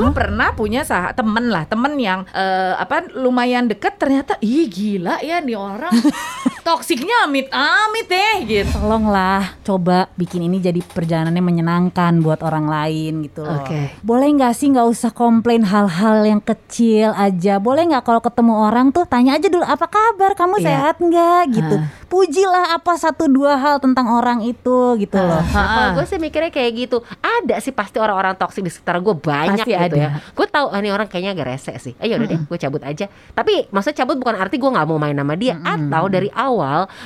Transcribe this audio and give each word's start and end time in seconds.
gue 0.00 0.10
pernah 0.16 0.48
punya 0.56 0.80
sah 0.80 1.12
temen 1.12 1.52
lah 1.52 1.68
temen 1.68 2.00
yang 2.00 2.24
eh, 2.32 2.72
apa 2.72 3.12
lumayan 3.20 3.68
deket 3.68 4.00
ternyata 4.00 4.40
ih 4.40 4.64
gila 4.64 5.20
ya 5.20 5.44
nih 5.44 5.58
orang 5.60 5.92
toksiknya 6.70 7.26
amit 7.26 7.50
amit 7.50 8.06
deh 8.06 8.36
gitu 8.46 8.70
Tolonglah 8.78 9.58
coba 9.66 10.06
bikin 10.14 10.46
ini 10.46 10.62
jadi 10.62 10.78
perjalanannya 10.78 11.42
menyenangkan 11.42 12.22
buat 12.22 12.40
orang 12.40 12.70
lain 12.70 13.26
gitu 13.26 13.42
loh. 13.42 13.66
Oke. 13.66 13.90
Boleh 14.00 14.30
nggak 14.30 14.54
sih 14.54 14.70
nggak 14.70 14.86
usah 14.86 15.10
komplain 15.10 15.66
hal-hal 15.66 16.22
yang 16.22 16.38
kecil 16.38 17.10
aja. 17.12 17.58
Boleh 17.58 17.90
nggak 17.90 18.02
kalau 18.02 18.22
ketemu 18.22 18.54
orang 18.54 18.90
tuh 18.90 19.02
tanya 19.02 19.34
aja 19.34 19.50
dulu 19.50 19.62
apa 19.62 19.86
kabar, 19.86 20.38
kamu 20.38 20.62
Iya. 20.62 20.66
sehat 20.66 20.96
nggak 20.98 21.42
gitu. 21.50 21.76
Ah. 21.76 21.90
Pujilah 22.06 22.74
apa 22.74 22.94
satu 22.94 23.26
dua 23.26 23.54
hal 23.54 23.78
tentang 23.78 24.10
orang 24.10 24.42
itu 24.42 24.78
gitu 24.98 25.18
loh. 25.18 25.42
Nah, 25.50 25.66
kalau 25.66 25.88
gue 25.96 26.06
sih 26.06 26.18
mikirnya 26.18 26.50
kayak 26.50 26.70
gitu. 26.76 26.96
Ada 27.18 27.58
sih 27.58 27.70
pasti 27.70 27.98
orang-orang 27.98 28.34
toksik 28.34 28.62
di 28.62 28.70
sekitar 28.70 28.98
gue 28.98 29.14
banyak 29.14 29.62
Pasti 29.62 29.70
gitu 29.72 29.94
ada. 29.94 29.96
ya. 29.96 30.10
Gue 30.30 30.46
tahu 30.46 30.66
ah, 30.68 30.78
ini 30.78 30.90
orang 30.90 31.06
kayaknya 31.06 31.34
agak 31.34 31.46
rese 31.48 31.72
sih. 31.78 31.94
Eh 31.98 32.06
yaudah 32.06 32.26
deh, 32.26 32.40
gue 32.40 32.58
cabut 32.58 32.82
aja. 32.82 33.06
Tapi 33.08 33.70
maksudnya 33.70 34.02
cabut 34.02 34.18
bukan 34.18 34.34
arti 34.36 34.58
gue 34.58 34.66
nggak 34.66 34.86
mau 34.86 34.98
main 34.98 35.14
sama 35.14 35.34
dia. 35.34 35.56
Atau 35.62 36.10
dari 36.10 36.28
awal 36.30 36.59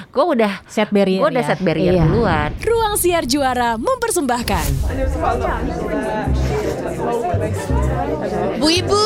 gue 0.06 0.24
udah 0.28 0.52
Set 0.64 0.90
barrier 0.90 1.18
gue 1.18 1.28
udah 1.30 1.40
ya. 1.40 1.48
set 1.48 1.60
barrier 1.60 1.92
Iya. 1.92 2.04
duluan. 2.04 2.50
Ruang 2.58 2.94
Siar 2.94 3.24
Juara 3.24 3.76
mempersembahkan 3.76 4.66
Bu 8.56 8.68
Ibu, 8.70 9.04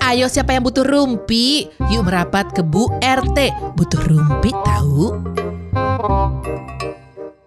ayo 0.00 0.26
siapa 0.26 0.52
yang 0.52 0.62
butuh 0.62 0.82
rumpi? 0.82 1.66
Yuk 1.88 2.04
merapat 2.04 2.52
ke 2.52 2.60
Bu 2.60 2.86
RT. 2.96 3.38
Butuh 3.74 4.00
rumpi 4.02 4.50
tahu? 4.54 5.04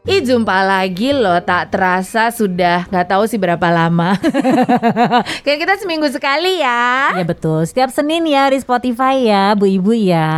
Ih 0.08 0.24
jumpa 0.24 0.64
lagi 0.64 1.12
loh 1.12 1.44
tak 1.44 1.76
terasa 1.76 2.32
sudah 2.32 2.88
nggak 2.88 3.08
tahu 3.12 3.28
sih 3.28 3.36
berapa 3.36 3.68
lama 3.68 4.16
Kan 5.46 5.56
kita 5.60 5.76
seminggu 5.76 6.08
sekali 6.08 6.64
ya 6.64 7.12
Ya 7.20 7.26
betul. 7.28 7.68
Setiap 7.68 7.92
Senin 7.92 8.24
ya 8.24 8.48
di 8.48 8.64
Spotify 8.64 9.28
ya, 9.28 9.52
Bu 9.60 9.68
Ibu 9.68 9.92
ya. 9.92 10.32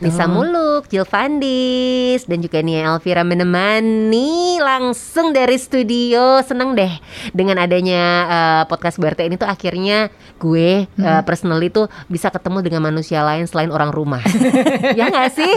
Lisa 0.00 0.24
Muluk, 0.24 0.88
Jill 0.88 1.04
Fandis, 1.04 2.24
dan 2.24 2.40
juga 2.40 2.64
Nia 2.64 2.88
Elvira 2.88 3.26
menemani 3.26 4.56
langsung 4.56 5.36
dari 5.36 5.60
studio. 5.60 6.40
Seneng 6.40 6.72
deh 6.72 6.92
dengan 7.36 7.60
adanya 7.60 8.02
eh, 8.24 8.62
podcast 8.72 8.96
BRT 8.96 9.28
ini 9.28 9.36
tuh 9.36 9.48
akhirnya 9.50 10.08
gue 10.40 10.88
eh, 10.88 11.22
personally 11.28 11.68
tuh 11.68 11.92
bisa 12.08 12.32
ketemu 12.32 12.64
dengan 12.64 12.88
manusia 12.88 13.20
lain 13.20 13.44
selain 13.44 13.68
orang 13.68 13.92
rumah. 13.92 14.24
ya 14.98 15.12
nggak 15.12 15.28
sih? 15.34 15.52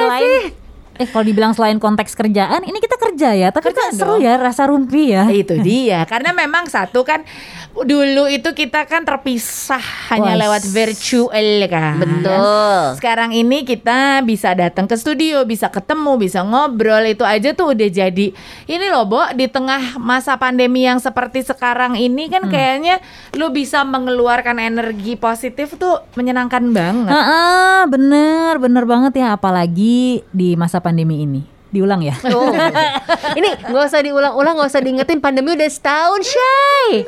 Selain 0.00 0.67
Eh 0.98 1.06
kalau 1.06 1.24
dibilang 1.24 1.54
selain 1.54 1.78
konteks 1.78 2.18
kerjaan, 2.18 2.66
ini 2.66 2.78
kita 2.82 2.98
kerja 2.98 3.30
ya, 3.34 3.48
tapi 3.54 3.70
Kerja 3.70 3.90
kan 3.90 3.90
seru 3.94 4.18
ya 4.18 4.34
rasa 4.34 4.66
rumpi 4.66 5.14
ya. 5.14 5.30
Itu 5.30 5.54
dia 5.66 6.02
Karena 6.04 6.34
memang 6.34 6.66
satu 6.66 7.06
kan 7.06 7.22
Dulu 7.78 8.26
itu 8.26 8.50
kita 8.58 8.90
kan 8.90 9.06
terpisah 9.06 10.10
Hanya 10.10 10.34
Wah, 10.34 10.40
lewat 10.48 10.62
virtual 10.66 11.48
kan 11.70 12.02
Betul. 12.02 12.98
Sekarang 12.98 13.30
ini 13.30 13.62
kita 13.62 14.24
bisa 14.26 14.50
datang 14.58 14.90
ke 14.90 14.98
studio 14.98 15.46
Bisa 15.46 15.70
ketemu 15.70 16.18
Bisa 16.18 16.42
ngobrol 16.42 17.06
Itu 17.06 17.22
aja 17.22 17.54
tuh 17.54 17.78
udah 17.78 17.86
jadi 17.86 18.34
Ini 18.66 18.86
loh 18.90 19.06
Bo 19.06 19.22
Di 19.30 19.46
tengah 19.46 19.94
masa 20.02 20.34
pandemi 20.34 20.90
yang 20.90 20.98
seperti 20.98 21.46
sekarang 21.46 21.94
ini 21.94 22.26
Kan 22.26 22.50
kayaknya 22.50 22.98
Lu 23.38 23.54
bisa 23.54 23.86
mengeluarkan 23.86 24.58
energi 24.58 25.14
positif 25.14 25.78
tuh 25.78 26.02
Menyenangkan 26.18 26.74
banget 26.74 27.14
Heeh, 27.14 27.80
bener, 27.86 28.52
bener 28.58 28.84
banget 28.88 29.12
ya. 29.22 29.38
Apalagi 29.38 30.24
di 30.34 30.58
masa 30.58 30.80
pandemi 30.80 30.87
ini. 30.96 31.42
Diulang 31.68 32.00
ya. 32.00 32.16
Oh. 32.32 32.48
ini 33.38 33.52
nggak 33.52 33.84
usah 33.92 34.00
diulang-ulang, 34.00 34.56
nggak 34.56 34.72
usah 34.72 34.80
diingetin 34.80 35.20
pandemi 35.20 35.52
udah 35.52 35.68
setahun, 35.68 36.24
Shay. 36.24 37.04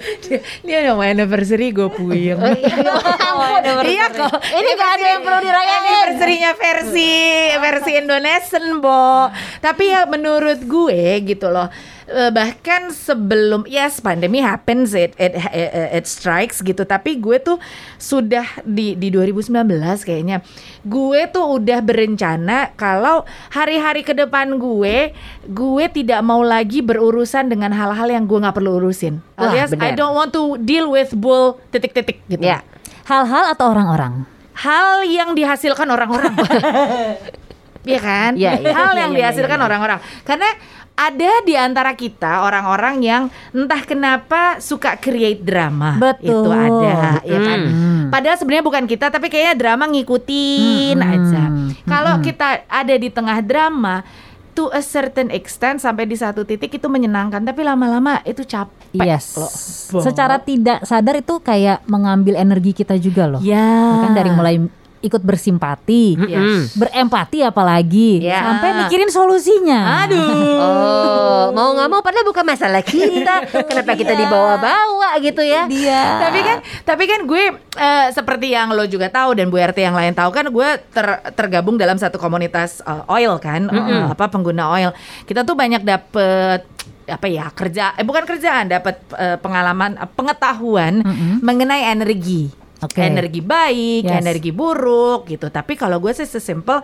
Dia 0.68 0.84
udah 0.84 0.92
mau 1.00 1.04
anniversary 1.08 1.72
gue 1.72 1.88
puyeng 1.88 2.36
Oh, 2.36 2.52
iya, 2.52 2.76
ampun. 3.32 3.88
Iya 3.88 4.06
kok. 4.12 4.36
Ini 4.36 4.70
nggak 4.76 4.90
ada 5.00 5.06
yang 5.16 5.22
perlu 5.24 5.40
dirayain. 5.40 5.80
Anniversary-nya 5.80 6.52
versi 6.60 7.12
versi 7.56 7.90
Indonesian, 7.96 8.84
Bo. 8.84 9.32
Tapi 9.64 9.84
ya 9.96 10.04
menurut 10.04 10.60
gue 10.60 11.24
gitu 11.24 11.48
loh. 11.48 11.72
Eh, 12.10 12.30
bahkan 12.34 12.90
sebelum 12.90 13.64
yes 13.70 14.02
pandemi 14.02 14.42
happens 14.42 14.92
it, 14.92 15.14
it 15.16 15.38
it 15.54 15.70
it 16.02 16.04
strikes 16.10 16.60
gitu 16.60 16.82
tapi 16.82 17.22
gue 17.22 17.38
tuh 17.38 17.56
sudah 17.96 18.44
di 18.66 18.98
di 18.98 19.08
2019 19.14 19.54
kayaknya 20.02 20.42
gue 20.82 21.20
tuh 21.30 21.62
udah 21.62 21.80
berencana 21.80 22.74
kalau 22.74 23.22
hari-hari 23.54 24.02
ke 24.02 24.12
depan 24.12 24.58
gue 24.58 25.14
gue 25.46 25.84
tidak 25.94 26.20
mau 26.26 26.42
lagi 26.42 26.82
berurusan 26.82 27.46
dengan 27.48 27.70
hal-hal 27.70 28.10
yang 28.10 28.26
gue 28.26 28.38
nggak 28.42 28.56
perlu 28.58 28.82
urusin 28.82 29.22
Wah, 29.38 29.54
alias 29.54 29.72
I 29.78 29.94
don't 29.94 30.18
want 30.18 30.34
to 30.34 30.58
deal 30.60 30.90
with 30.90 31.14
bull 31.14 31.62
titik-titik 31.70 32.26
gitu 32.26 32.42
Ya. 32.42 32.66
Hal-hal 33.06 33.54
atau 33.54 33.74
orang-orang? 33.74 34.26
hal 34.60 35.08
yang 35.08 35.32
dihasilkan 35.32 35.88
orang-orang. 35.88 36.36
Iya 37.82 37.98
kan? 37.98 38.30
Iya, 38.36 38.50
iya. 38.60 38.72
Hal 38.72 38.92
Iya, 38.92 39.00
yang 39.00 39.12
iya, 39.12 39.18
dihasilkan 39.24 39.52
iya, 39.52 39.60
iya. 39.60 39.66
orang-orang. 39.66 39.98
Karena 40.22 40.48
ada 40.92 41.32
di 41.40 41.54
antara 41.56 41.92
kita 41.92 42.44
orang-orang 42.44 43.00
yang 43.00 43.22
entah 43.50 43.80
kenapa 43.82 44.60
suka 44.60 44.94
create 44.94 45.40
drama. 45.40 45.96
Betul. 45.96 46.44
Itu 46.44 46.50
ada, 46.52 47.24
ya 47.24 47.38
kan? 47.40 47.60
Hmm. 47.64 48.04
Padahal 48.12 48.36
sebenarnya 48.36 48.64
bukan 48.64 48.84
kita, 48.84 49.08
tapi 49.08 49.26
kayaknya 49.26 49.54
drama 49.56 49.88
ngikutin 49.88 50.96
Hmm, 50.96 51.08
aja. 51.08 51.44
hmm, 51.46 51.68
Kalau 51.84 52.14
hmm. 52.14 52.22
kita 52.22 52.48
ada 52.66 52.94
di 52.94 53.08
tengah 53.08 53.40
drama, 53.40 54.04
to 54.50 54.68
a 54.68 54.82
certain 54.82 55.30
extent 55.30 55.78
sampai 55.78 56.04
di 56.04 56.18
satu 56.18 56.42
titik 56.42 56.74
itu 56.74 56.84
menyenangkan, 56.84 57.40
tapi 57.40 57.62
lama-lama 57.62 58.20
itu 58.22 58.42
capek 58.42 59.00
Yes. 59.00 59.38
loh. 59.38 60.02
Secara 60.02 60.36
tidak 60.36 60.82
sadar 60.82 61.16
itu 61.16 61.38
kayak 61.38 61.80
mengambil 61.86 62.34
energi 62.34 62.74
kita 62.74 62.98
juga 62.98 63.24
loh. 63.24 63.40
ya 63.40 64.04
Kan 64.04 64.12
dari 64.12 64.28
mulai 64.28 64.58
ikut 65.00 65.20
bersimpati, 65.20 66.12
Yes. 66.20 66.72
berempati 66.74 67.40
apalagi, 67.40 68.20
Ya. 68.20 68.44
sampai 68.44 68.70
mikirin 68.78 69.08
solusinya. 69.08 70.04
Aduh. 70.04 70.60
Oh, 70.60 71.44
mau 71.50 71.72
nggak 71.72 71.88
mau 71.88 72.00
padahal 72.00 72.22
bukan 72.22 72.44
masalah 72.44 72.80
kita. 72.80 73.48
Kenapa 73.64 73.92
kita 73.94 74.12
dibawa-bawa 74.14 75.16
gitu 75.18 75.40
ya? 75.40 75.64
Dia. 75.66 76.20
tapi 76.20 76.38
kan 76.40 76.58
tapi 76.84 77.04
kan 77.04 77.20
gue 77.22 77.44
eh, 77.74 78.06
seperti 78.10 78.50
yang 78.50 78.70
lo 78.70 78.84
juga 78.84 79.08
tahu 79.08 79.32
dan 79.32 79.48
Bu 79.48 79.56
RT 79.56 79.80
yang 79.80 79.94
lain 79.94 80.12
tahu 80.12 80.30
kan 80.30 80.46
gue 80.46 80.68
ter- 80.90 81.22
tergabung 81.32 81.74
dalam 81.74 81.96
satu 81.96 82.16
komunitas 82.16 82.80
eh, 82.80 83.04
oil 83.08 83.36
kan 83.36 83.66
eh, 83.66 84.04
apa 84.06 84.28
pengguna 84.28 84.68
oil 84.70 84.90
kita 85.24 85.42
tuh 85.42 85.54
banyak 85.54 85.80
dapet 85.80 86.60
apa 87.06 87.26
ya 87.26 87.50
kerja 87.50 87.94
eh 87.94 88.04
bukan 88.04 88.22
kerjaan 88.22 88.68
dapat 88.68 89.00
eh, 89.12 89.36
pengalaman 89.36 89.96
eh, 89.96 90.08
pengetahuan 90.08 91.00
Mm-mm. 91.00 91.40
mengenai 91.40 91.88
energi 91.88 92.52
Oke. 92.80 93.00
energi 93.00 93.40
baik 93.40 94.04
Yes. 94.04 94.18
energi 94.18 94.50
buruk 94.50 95.26
gitu 95.26 95.48
tapi 95.48 95.74
kalau 95.74 95.98
gue 95.98 96.10
sih 96.10 96.24
sesimpel 96.24 96.80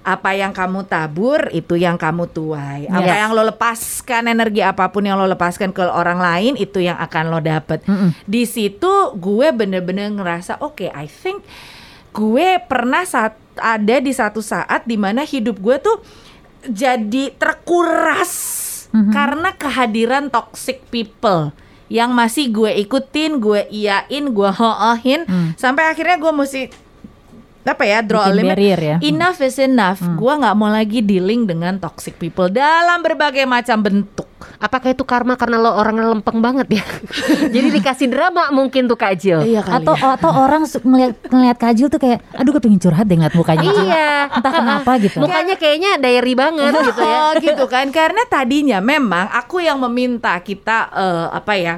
apa 0.00 0.30
yang 0.32 0.52
kamu 0.52 0.84
tabur 0.84 1.50
itu 1.50 1.74
yang 1.74 1.96
kamu 1.96 2.28
tuai 2.28 2.86
apa 2.86 3.02
Yes. 3.04 3.18
yang 3.18 3.30
lo 3.32 3.42
lepaskan 3.44 4.22
energi 4.26 4.60
apa 4.60 4.88
pun 4.88 5.02
yang 5.02 5.16
lo 5.16 5.26
lepaskan 5.26 5.68
ke 5.68 5.82
orang 5.82 6.16
lain 6.16 6.54
itu 6.54 6.78
yang 6.78 6.96
akan 6.96 7.28
lo 7.28 7.40
dapet 7.40 7.82
Mm-mm. 7.82 8.12
di 8.22 8.44
situ 8.44 8.88
gue 9.14 9.48
bener-bener 9.50 10.08
ngerasa 10.10 10.60
oke 10.60 10.86
I 10.86 11.04
think 11.04 11.42
gue 12.10 12.56
pernah 12.62 13.04
saat 13.04 13.36
ada 13.54 13.96
di 13.98 14.10
satu 14.10 14.38
saat 14.38 14.84
di 14.84 14.94
mana 14.94 15.22
hidup 15.22 15.58
gue 15.58 15.76
tuh 15.78 15.98
jadi 16.62 17.34
terkuras 17.34 18.32
Mhm. 18.88 19.12
karena 19.12 19.50
kehadiran 19.52 20.24
toxic 20.26 20.80
people 20.88 21.52
yang 21.88 22.12
masih 22.12 22.48
gue 22.48 22.72
ikutin, 22.78 23.40
gue 23.40 23.64
iyain, 23.68 24.24
gue 24.28 24.50
hoohin 24.50 25.24
Hmm. 25.24 25.56
sampai 25.56 25.88
akhirnya 25.88 26.16
gue 26.16 26.32
mesti 26.32 26.62
apa 27.68 27.84
ya 27.84 27.98
draw 28.00 28.20
a 28.20 28.26
Bikin 28.26 28.36
limit. 28.38 28.50
barrier 28.52 28.80
ya. 28.80 28.96
Enough 29.00 29.38
is 29.40 29.58
enough. 29.58 30.00
Gue 30.14 30.32
nggak 30.32 30.54
mau 30.54 30.68
lagi 30.68 31.00
dealing 31.00 31.44
dengan 31.44 31.76
toxic 31.76 32.16
people 32.16 32.48
dalam 32.48 32.98
berbagai 32.98 33.44
macam 33.44 33.78
bentuk. 33.78 34.26
Apakah 34.56 34.90
itu 34.90 35.02
karma 35.02 35.34
karena 35.34 35.56
lo 35.56 35.70
orangnya 35.72 36.08
lempeng 36.08 36.38
banget 36.38 36.66
ya? 36.72 36.84
Jadi 37.54 37.68
dikasih 37.70 38.06
drama 38.06 38.48
mungkin 38.48 38.86
tuh 38.86 38.94
Kak 38.94 39.14
Jill. 39.14 39.42
Iya 39.42 39.60
kali 39.60 39.82
atau 39.82 39.94
ya. 39.94 40.14
atau 40.14 40.30
orang 40.32 40.62
su- 40.64 40.80
ngeliat 40.80 41.14
ngeliat 41.24 41.56
Kajil 41.56 41.86
tuh 41.88 41.98
kayak 41.98 42.22
aduh 42.32 42.50
gue 42.50 42.62
pengen 42.62 42.78
curhat 42.78 43.04
deh 43.04 43.14
ngeliat 43.14 43.34
mukanya 43.34 43.66
Jill. 43.66 43.84
Iya. 43.84 44.10
entah 44.30 44.52
kenapa 44.52 44.90
gitu 44.98 45.16
Mukanya 45.18 45.54
kayaknya 45.54 45.90
diary 45.96 46.34
banget 46.34 46.72
gitu 46.72 47.00
ya. 47.00 47.16
Oh 47.20 47.32
gitu 47.36 47.64
kan 47.66 47.90
karena 47.90 48.22
tadinya 48.24 48.78
memang 48.78 49.26
aku 49.28 49.58
yang 49.58 49.78
meminta 49.80 50.32
kita 50.38 50.86
eh, 50.88 51.26
apa 51.30 51.52
ya 51.54 51.74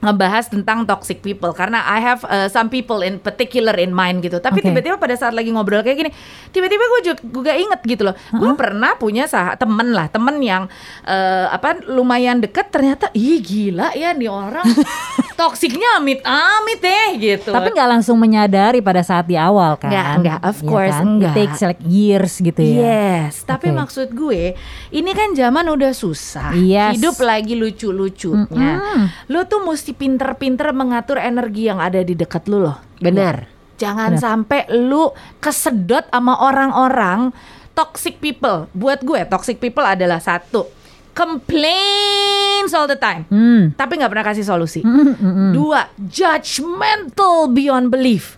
ngebahas 0.00 0.48
tentang 0.48 0.88
toxic 0.88 1.20
people 1.20 1.52
karena 1.52 1.84
I 1.84 2.00
have 2.00 2.20
uh, 2.24 2.48
some 2.48 2.72
people 2.72 3.04
in 3.04 3.20
particular 3.20 3.76
in 3.76 3.92
mind 3.92 4.24
gitu 4.24 4.40
tapi 4.40 4.64
Oke. 4.64 4.72
tiba-tiba 4.72 4.96
pada 4.96 5.12
saat 5.16 5.36
lagi 5.36 5.52
ngobrol 5.52 5.84
kayak 5.84 5.98
gini 6.00 6.10
tiba-tiba 6.50 6.84
gue 6.84 7.00
juga, 7.12 7.20
juga 7.20 7.52
inget 7.56 7.80
gitu 7.84 8.02
loh 8.08 8.16
gue 8.32 8.52
pernah 8.56 8.96
punya 8.96 9.28
sah 9.28 9.54
temen 9.60 9.92
lah 9.92 10.08
temen 10.08 10.40
yang 10.40 10.66
eh, 11.04 11.46
apa 11.52 11.84
lumayan 11.88 12.40
deket 12.40 12.72
ternyata 12.72 13.12
ih 13.12 13.38
gila 13.44 13.92
ya 13.92 14.16
nih 14.16 14.30
orang 14.32 14.64
toksiknya 15.40 15.96
amit-amit 15.96 16.78
deh 16.84 17.08
gitu. 17.16 17.48
Tapi 17.48 17.72
nggak 17.72 17.88
langsung 17.88 18.20
menyadari 18.20 18.84
pada 18.84 19.00
saat 19.00 19.24
di 19.24 19.40
awal 19.40 19.80
kan? 19.80 19.88
Nggak, 19.88 20.06
nggak, 20.20 20.38
of 20.44 20.58
Iya 20.60 20.68
course, 20.68 20.98
kan? 21.00 21.06
nggak. 21.16 21.32
It 21.32 21.38
takes 21.40 21.60
like 21.64 21.82
years 21.88 22.32
gitu 22.36 22.60
ya. 22.60 22.76
Yes, 22.84 23.32
tapi 23.48 23.72
Oke. 23.72 23.80
maksud 23.80 24.08
gue 24.12 24.52
ini 24.92 25.10
kan 25.16 25.32
zaman 25.32 25.64
udah 25.72 25.96
susah. 25.96 26.52
Yes. 26.52 27.00
Hidup 27.00 27.16
lagi 27.24 27.56
lucu-lucunya. 27.56 28.72
Mm-mm. 28.76 29.32
Lu 29.32 29.40
tuh 29.48 29.64
mesti 29.64 29.89
pinter-pinter 29.92 30.72
mengatur 30.72 31.20
energi 31.20 31.68
yang 31.68 31.78
ada 31.82 32.00
di 32.00 32.14
dekat 32.14 32.46
lu 32.50 32.64
loh. 32.64 32.78
Benar. 32.98 33.46
Jangan 33.80 34.16
Benar. 34.16 34.22
sampai 34.22 34.60
lu 34.76 35.08
kesedot 35.40 36.04
sama 36.12 36.36
orang-orang 36.36 37.32
toxic 37.72 38.20
people. 38.20 38.68
Buat 38.76 39.00
gue 39.02 39.24
toxic 39.24 39.56
people 39.56 39.84
adalah 39.86 40.20
satu, 40.20 40.68
complains 41.16 42.70
all 42.76 42.86
the 42.86 42.98
time. 42.98 43.24
Hmm. 43.32 43.72
Tapi 43.72 43.92
nggak 43.96 44.10
pernah 44.12 44.26
kasih 44.26 44.44
solusi. 44.44 44.80
Mm, 44.84 45.16
mm, 45.16 45.16
mm. 45.16 45.50
Dua, 45.56 45.88
judgmental 45.96 47.48
beyond 47.50 47.88
belief. 47.88 48.36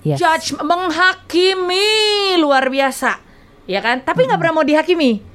Yes. 0.00 0.16
Judge 0.16 0.56
menghakimi 0.56 1.84
luar 2.40 2.72
biasa. 2.72 3.20
Ya 3.68 3.84
kan? 3.84 4.00
Tapi 4.00 4.24
nggak 4.24 4.40
pernah 4.40 4.54
mau 4.56 4.66
dihakimi. 4.66 5.29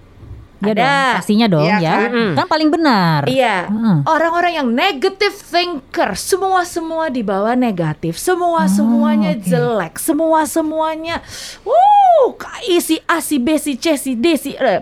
Iya 0.57 0.71
Ada. 0.71 0.79
dong, 0.79 1.15
pastinya 1.17 1.47
dong 1.47 1.63
Iya 1.63 1.77
ya. 1.77 1.93
kan? 1.99 2.11
Kan 2.33 2.47
paling 2.47 2.69
benar. 2.69 3.21
Iya, 3.25 3.67
Mm. 3.67 3.97
orang-orang 4.03 4.53
yang 4.55 4.67
negative 4.67 5.35
thinker, 5.35 6.15
semua 6.15 6.63
semua 6.63 7.07
dibawa 7.07 7.53
negatif, 7.53 8.15
semua 8.15 8.65
semuanya 8.65 9.33
oke. 9.33 9.43
jelek, 9.43 9.93
semua 9.95 10.43
semuanya, 10.45 11.19
wuh, 11.61 12.39
isi 12.65 13.03
A, 13.05 13.19
si 13.19 13.35
B, 13.35 13.55
si 13.55 13.75
C, 13.75 13.95
si 13.95 14.15
D, 14.15 14.35
si 14.35 14.55
E. 14.55 14.79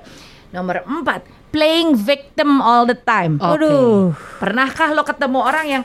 Nomor 0.49 0.85
empat, 0.85 1.25
playing 1.49 1.93
victim 1.93 2.57
all 2.59 2.85
the 2.85 2.93
time. 2.95 3.37
Oke. 3.37 3.57
Aduh, 3.57 4.13
pernahkah 4.37 4.89
lo 4.89 5.01
ketemu 5.01 5.39
orang 5.39 5.65
yang 5.67 5.83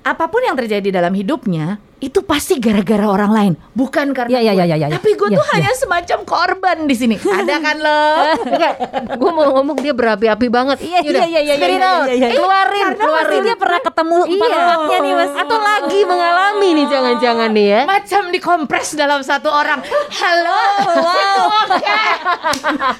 apa 0.00 0.26
pun 0.26 0.40
yang 0.40 0.56
terjadi 0.56 0.90
dalam 0.92 1.12
hidupnya 1.12 1.78
itu 2.00 2.20
pasti 2.20 2.56
gara-gara 2.56 3.04
orang 3.04 3.28
lain, 3.28 3.52
bukan 3.70 4.10
karena 4.10 4.32
Iya, 4.32 4.40
iya, 4.40 4.52
gue. 4.52 4.56
iya, 4.56 4.64
iya, 4.66 4.76
iya. 4.80 4.88
Tapi 4.90 5.10
gue 5.12 5.28
Iya, 5.28 5.36
tuh 5.36 5.44
iya. 5.44 5.52
hanya 5.54 5.72
semacam 5.74 6.18
korban 6.24 6.76
di 6.84 6.94
sini. 6.94 7.14
Ada 7.14 7.56
kan 7.56 7.76
lo? 7.76 8.02
Enggak, 8.48 8.74
gue 9.14 9.30
mau 9.30 9.46
ngomong 9.52 9.76
dia 9.78 9.92
berapi-api 9.92 10.48
banget. 10.48 10.80
Iya, 10.80 11.00
iya, 11.00 11.12
iya, 11.22 11.40
iya, 11.44 11.54
iya, 11.54 11.66
iya, 11.68 11.92
iya. 12.08 12.28
Keluarin, 12.32 12.86
Karena 12.90 13.04
keluarin. 13.04 13.40
dia 13.44 13.54
pernah 13.54 13.80
ketemu 13.80 14.18
Iya. 14.22 14.32
empat-empatnya 14.32 14.98
nih 14.98 15.12
mas. 15.12 15.30
Atau 15.36 15.58
lagi 15.60 16.00
mengalami 16.02 16.68
nih 16.72 16.86
jangan-jangan 16.88 17.50
nih 17.52 17.66
ya. 17.68 17.80
macam 17.84 18.22
dikompres 18.28 18.88
dalam 18.94 19.20
satu 19.20 19.48
orang. 19.48 19.80
Halo, 20.10 20.62
wow. 20.96 21.40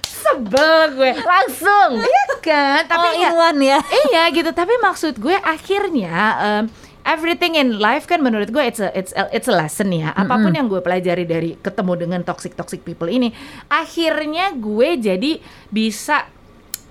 Sebel 0.04 0.72
gue. 0.94 1.12
Langsung. 1.16 1.90
Iya 1.98 2.24
kan? 2.38 2.80
Tapi 2.84 3.08
oh, 3.08 3.12
ya, 3.16 3.30
ya. 3.56 3.78
iya 4.08 4.22
gitu. 4.28 4.50
Tapi 4.50 4.76
maksud 4.78 5.16
gue 5.16 5.36
akhirnya 5.36 6.12
em, 6.38 6.64
everything 7.10 7.54
in 7.54 7.76
life 7.76 8.06
kan 8.06 8.18
menurut 8.18 8.48
gue 8.48 8.62
it's 8.62 8.78
a 8.78 8.88
it's 8.92 9.10
a, 9.12 9.26
it's 9.30 9.44
a 9.44 9.54
lesson 9.54 9.90
ya. 9.90 10.10
Apa 10.12 10.38
pun 10.38 10.52
yang 10.52 10.64
gue 10.64 10.78
pelajari 10.78 11.24
dari 11.24 11.56
ketemu 11.56 11.92
dengan 11.98 12.20
toxic 12.22 12.54
toxic 12.54 12.80
people 12.80 13.06
ini, 13.06 13.34
akhirnya 13.66 14.54
gue 14.54 14.94
jadi 14.96 15.42
bisa 15.68 16.30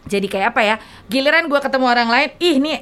jadi 0.03 0.25
kayak 0.25 0.47
apa 0.51 0.61
ya? 0.61 0.75
Giliran 1.05 1.47
gue 1.47 1.57
ketemu 1.57 1.85
orang 1.85 2.07
lain, 2.07 2.29
ih 2.37 2.57
nih 2.57 2.77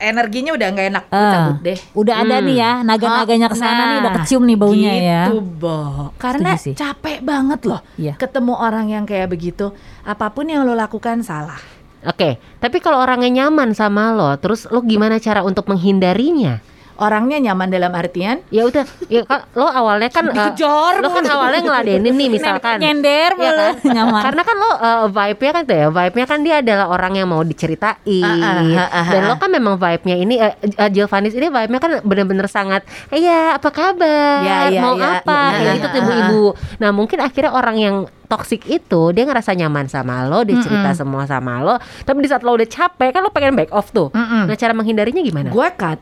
energinya 0.00 0.56
udah 0.56 0.66
nggak 0.66 0.86
enak, 0.88 1.04
Ah, 1.06 1.28
cabut 1.30 1.58
deh. 1.60 1.78
Udah 1.92 2.24
ada 2.24 2.40
nih 2.40 2.56
ya, 2.56 2.72
naga-naganya 2.80 3.46
ke 3.46 3.56
sana 3.58 3.82
nih 3.86 3.96
udah 4.00 4.12
kecium 4.16 4.42
nih 4.42 4.56
baunya 4.56 4.92
ya. 4.96 5.22
gitu, 5.28 5.44
Bo. 5.44 6.08
Karena 6.16 6.56
Setuju 6.56 6.64
sih. 6.64 6.74
capek 6.74 7.18
banget 7.20 7.60
loh 7.68 7.80
Iya. 7.94 8.16
ketemu 8.16 8.56
orang 8.56 8.88
yang 8.88 9.04
kayak 9.04 9.28
begitu. 9.28 9.76
Apa 10.02 10.32
pun 10.32 10.48
yang 10.48 10.64
lo 10.64 10.72
lakukan 10.72 11.20
salah. 11.20 11.60
Oke, 12.00 12.40
tapi 12.56 12.80
kalau 12.80 12.96
orangnya 12.96 13.44
nyaman 13.44 13.76
sama 13.76 14.16
lo, 14.16 14.32
terus 14.40 14.64
lo 14.64 14.80
gimana 14.80 15.20
cara 15.20 15.44
untuk 15.44 15.68
menghindarinya? 15.68 16.64
Orangnya 17.00 17.40
nyaman 17.40 17.72
dalam 17.72 17.92
artian 17.96 18.44
Ya 18.52 18.68
udah, 18.68 18.84
ya 19.08 19.24
kan 19.24 19.48
lo 19.56 19.66
awalnya 19.66 20.12
kan 20.12 20.28
eh, 20.30 20.36
Dikejar 20.36 21.00
lo 21.00 21.08
kan 21.08 21.24
awalnya 21.24 21.60
ngeladenin 21.64 22.12
nih 22.12 22.28
misalkan. 22.36 22.76
Nyender 22.76 23.40
mulu, 23.40 23.56
kan? 23.56 23.74
nyaman. 23.88 24.22
Karena 24.22 24.42
kan 24.44 24.56
lo 24.60 24.70
uh, 24.70 25.06
vibe-nya 25.08 25.50
kan 25.56 25.62
tuh 25.64 25.76
ya, 25.76 25.86
vibe-nya 25.88 26.26
kan 26.28 26.38
dia 26.44 26.54
adalah 26.60 26.86
orang 26.92 27.12
yang 27.16 27.28
mau 27.32 27.40
diceritain. 27.40 28.24
Ah, 28.24 28.36
ah, 28.36 28.84
ah, 28.84 28.88
ah, 29.00 29.06
Dan 29.08 29.20
ah. 29.24 29.28
lo 29.32 29.34
kan 29.40 29.50
memang 29.50 29.74
vibe-nya 29.80 30.16
ini 30.20 30.34
uh, 30.36 30.52
uh, 30.52 30.90
Jill 30.92 31.08
Vanis 31.08 31.32
ini 31.32 31.48
vibe-nya 31.48 31.80
kan 31.80 31.92
bener-bener 32.04 32.46
sangat 32.46 32.84
Iya, 33.08 33.56
apa 33.56 33.68
kabar? 33.72 34.44
Ya, 34.44 34.58
ya, 34.68 34.80
mau 34.84 34.94
ya, 35.00 35.24
apa? 35.24 35.40
ya, 35.40 35.56
Kayak 35.56 35.64
ya, 35.64 35.72
gitu 35.74 35.86
ah, 35.86 35.92
tuh 35.92 36.00
ibu-ibu. 36.04 36.44
Nah, 36.84 36.90
mungkin 36.92 37.18
akhirnya 37.24 37.52
orang 37.56 37.76
yang 37.80 37.96
toxic 38.30 38.62
itu 38.70 39.10
dia 39.10 39.26
ngerasa 39.26 39.58
nyaman 39.58 39.90
sama 39.90 40.22
lo, 40.28 40.46
dia 40.46 40.54
cerita 40.62 40.94
semua 40.94 41.26
sama 41.26 41.58
lo. 41.64 41.74
Tapi 42.06 42.18
di 42.22 42.28
saat 42.30 42.46
lo 42.46 42.54
udah 42.54 42.68
capek 42.68 43.10
kan 43.10 43.20
lo 43.26 43.34
pengen 43.34 43.58
back 43.58 43.74
off 43.74 43.90
tuh. 43.90 44.12
Mm-mm. 44.14 44.46
Nah, 44.46 44.56
cara 44.56 44.72
menghindarinya 44.76 45.22
gimana? 45.24 45.50
gue 45.50 45.68
cut 45.76 45.98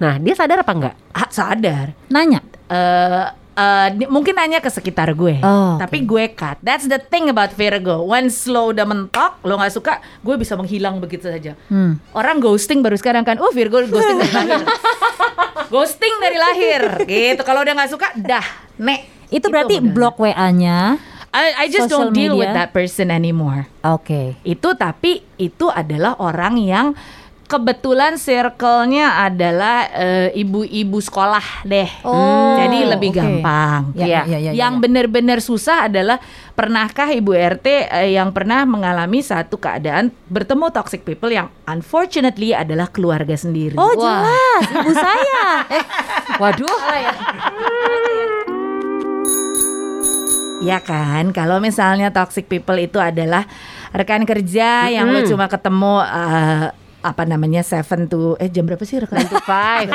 Nah, 0.00 0.16
dia 0.16 0.32
sadar 0.32 0.58
apa 0.58 0.72
enggak? 0.72 0.94
ah, 1.10 1.28
sadar. 1.28 1.92
Nanya. 2.08 2.40
eh 2.66 3.26
eh, 3.52 3.88
di- 3.92 4.06
mungkin 4.06 4.32
nanya 4.32 4.56
ke 4.56 4.66
sekitar 4.66 5.12
gue, 5.12 5.36
Oh, 5.38 5.76
tapi 5.76 6.00
gue 6.00 6.32
cut. 6.32 6.56
That's 6.60 6.86
the 6.86 6.96
thing 6.98 7.28
about 7.28 7.52
Virgo. 7.52 8.00
Once 8.00 8.46
lo 8.46 8.70
udah 8.70 8.82
mentok, 8.82 9.42
lo 9.42 9.54
nggak 9.54 9.70
suka, 9.70 9.92
gue 10.18 10.34
bisa 10.34 10.54
menghilang 10.54 10.96
begitu 10.96 11.26
saja. 11.26 11.52
Hmm. 11.66 12.00
Orang 12.10 12.38
ghosting 12.38 12.80
baru 12.80 12.96
sekarang 12.96 13.20
kan, 13.20 13.36
oh 13.36 13.50
Virgo 13.50 13.84
ghosting 13.84 14.16
dari 14.18 14.32
lahir. 14.32 14.60
ghosting 15.68 16.14
dari 16.18 16.38
lahir, 16.38 16.80
gitu. 17.04 17.42
Kalau 17.42 17.60
udah 17.60 17.74
nggak 17.74 17.90
suka, 17.90 18.08
dah, 18.16 18.46
nek. 18.76 19.28
Itu 19.28 19.46
berarti 19.46 19.78
modalnya. 19.78 19.92
blok 19.92 20.16
WA-nya. 20.18 20.78
I, 21.30 21.46
I 21.56 21.66
just 21.68 21.86
Social 21.86 22.10
don't 22.10 22.12
deal 22.12 22.34
with 22.34 22.42
media. 22.44 22.58
that 22.58 22.70
person 22.72 23.06
anymore. 23.08 23.70
Oke. 23.84 24.34
Itu 24.42 24.74
tapi 24.74 25.22
itu 25.36 25.70
adalah 25.70 26.18
orang 26.18 26.58
yang 26.58 26.86
kebetulan 27.50 28.14
circle-nya 28.14 29.26
adalah 29.26 29.90
eh, 29.90 30.28
ibu-ibu 30.38 31.02
sekolah 31.02 31.66
deh. 31.66 31.90
Oh, 32.06 32.54
Jadi 32.54 32.86
lebih 32.86 33.10
oke. 33.10 33.18
gampang. 33.18 33.90
Ya, 33.98 34.06
Iya. 34.06 34.20
ya, 34.22 34.22
ya, 34.22 34.38
ya, 34.38 34.50
yang 34.54 34.78
ya. 34.78 34.82
benar-benar 34.86 35.42
susah 35.42 35.90
adalah 35.90 36.22
pernahkah 36.54 37.10
ibu 37.10 37.34
RT 37.34 37.66
eh, 37.90 38.14
yang 38.14 38.30
pernah 38.30 38.62
mengalami 38.62 39.18
satu 39.18 39.58
keadaan 39.58 40.14
bertemu 40.30 40.70
toxic 40.70 41.02
people 41.02 41.28
yang 41.28 41.50
unfortunately 41.66 42.54
adalah 42.54 42.86
keluarga 42.86 43.34
sendiri. 43.34 43.74
Oh 43.74 43.90
Wah. 43.98 44.22
jelas, 44.22 44.64
ibu 44.70 44.92
saya. 44.94 45.42
Eh, 45.70 45.84
Waduh. 46.38 46.70
Ya 50.60 50.76
kan, 50.76 51.32
kalau 51.32 51.56
misalnya 51.56 52.12
toxic 52.12 52.44
people 52.44 52.76
itu 52.76 53.00
adalah 53.00 53.48
rekan 53.96 54.28
kerja 54.28 54.92
yang 54.92 55.08
lo 55.08 55.24
cuma 55.24 55.48
ketemu 55.48 56.04
eh, 56.04 56.66
apa 57.00 57.24
namanya 57.24 57.60
seven 57.60 58.04
to 58.04 58.36
eh 58.36 58.46
jam 58.46 58.64
berapa 58.64 58.80
sih 58.80 58.98
rekan? 58.98 59.24
Five. 59.42 59.88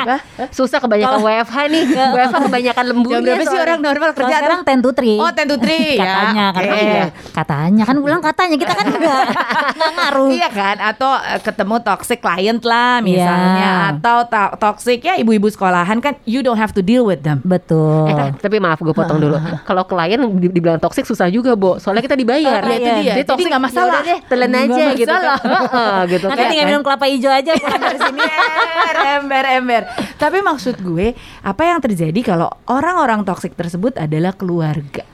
Susah 0.50 0.78
kebanyakan 0.78 1.22
WFH 1.22 1.56
nih. 1.66 1.84
WFH 2.16 2.36
kebanyakan 2.44 2.84
lemburnya. 2.86 3.16
Jam 3.16 3.26
berapa 3.32 3.44
sih 3.46 3.58
orang 3.58 3.78
normal 3.80 4.10
kerja 4.10 4.26
tuh? 4.26 4.36
sekarang 4.36 4.60
ten 4.62 4.78
to 4.80 4.90
three. 4.90 5.16
Oh, 5.16 5.28
10 5.28 5.46
to 5.46 5.56
3 5.56 5.66
ya. 5.70 5.96
katanya, 5.96 6.44
Oke. 6.46 6.58
katanya, 6.60 7.02
katanya 7.32 7.82
kan 7.84 7.96
bilang 7.98 8.20
katanya 8.20 8.56
kita 8.56 8.72
kan 8.72 8.86
enggak 8.88 9.24
nggak 9.76 9.90
ngaruh. 9.92 10.28
Iya 10.28 10.48
kan, 10.48 10.76
atau 10.78 11.10
eh, 11.16 11.40
ketemu 11.40 11.74
toxic 11.80 12.18
client 12.18 12.60
lah 12.62 12.98
misalnya, 13.00 13.54
Iya. 13.56 13.72
atau 13.92 14.18
to- 14.24 14.54
toxic 14.58 14.98
ya 15.00 15.14
ibu-ibu 15.16 15.46
sekolahan 15.46 15.98
kan, 15.98 16.18
you 16.24 16.40
don't 16.40 16.56
have 16.56 16.70
to 16.70 16.80
deal 16.80 17.02
with 17.02 17.22
them. 17.22 17.38
Betul. 17.40 18.08
Eh, 18.08 18.34
tapi 18.36 18.58
maaf 18.58 18.78
gue 18.78 18.90
potong 18.90 19.18
dulu. 19.18 19.36
Kalau 19.62 19.84
klien 19.84 20.18
di- 20.18 20.50
dibilang 20.50 20.76
toksik 20.76 21.04
susah 21.04 21.28
juga, 21.28 21.54
Bo. 21.54 21.76
Soalnya 21.76 22.02
kita 22.02 22.14
dibayar. 22.14 22.60
Oh, 22.60 22.68
iya, 22.68 22.76
itu 22.76 22.82
dia. 22.82 22.94
Jadi 23.06 23.14
Jadi 23.16 23.22
toxic 23.24 23.46
nggak 23.46 23.62
masalah. 23.62 24.00
deh, 24.02 24.18
telan 24.26 24.52
aja 24.52 24.82
gitu 24.92 25.06
kan. 25.06 25.22
masalah. 25.22 25.38
Heeh, 25.66 25.96
gitu 26.08 26.26
Nanti 26.26 26.38
kan. 26.38 26.50
tinggal 26.50 26.66
minum 26.66 26.82
kelapa 26.96 27.12
hijau 27.12 27.28
aja 27.28 27.52
pulang 27.60 27.82
dari 27.84 27.98
sini. 28.00 28.20
ember, 28.64 28.96
ember, 29.20 29.44
ember. 29.60 29.82
Tapi 30.16 30.40
maksud 30.40 30.80
gue, 30.80 31.12
apa 31.44 31.62
yang 31.68 31.84
terjadi 31.84 32.16
kalau 32.24 32.48
orang-orang 32.72 33.20
toxic 33.28 33.52
tersebut 33.52 34.00
adalah 34.00 34.32
keluarga? 34.32 35.04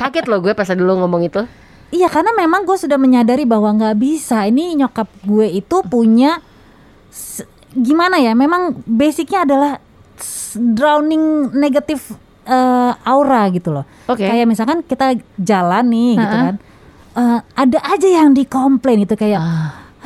Kaget 0.00 0.24
loh 0.24 0.40
gue 0.40 0.56
pas 0.56 0.64
dulu 0.72 1.04
ngomong 1.04 1.28
itu. 1.28 1.44
Iya 1.92 2.08
karena 2.08 2.32
memang 2.32 2.64
gue 2.64 2.80
sudah 2.80 2.96
menyadari 2.96 3.44
bahwa 3.44 3.76
nggak 3.76 4.00
bisa. 4.00 4.48
Ini 4.48 4.80
nyokap 4.80 5.12
gue 5.28 5.46
itu 5.52 5.76
punya 5.84 6.40
gimana 7.76 8.16
ya? 8.16 8.32
Memang 8.32 8.80
basicnya 8.88 9.44
adalah 9.44 9.76
drowning 10.56 11.52
negatif 11.52 12.16
eh, 12.48 12.92
aura 13.04 13.44
gitu 13.52 13.76
loh. 13.76 13.84
Oke. 14.08 14.24
Kayak 14.24 14.48
misalkan 14.48 14.80
kita 14.80 15.20
jalan 15.36 15.84
nih 15.84 16.12
gitu 16.16 16.36
Ha-ha. 16.40 16.46
kan, 16.48 16.56
Eh, 17.16 17.38
ada 17.40 17.78
aja 17.80 18.08
yang 18.08 18.36
dikomplain 18.36 19.08
gitu 19.08 19.16
kayak. 19.16 19.40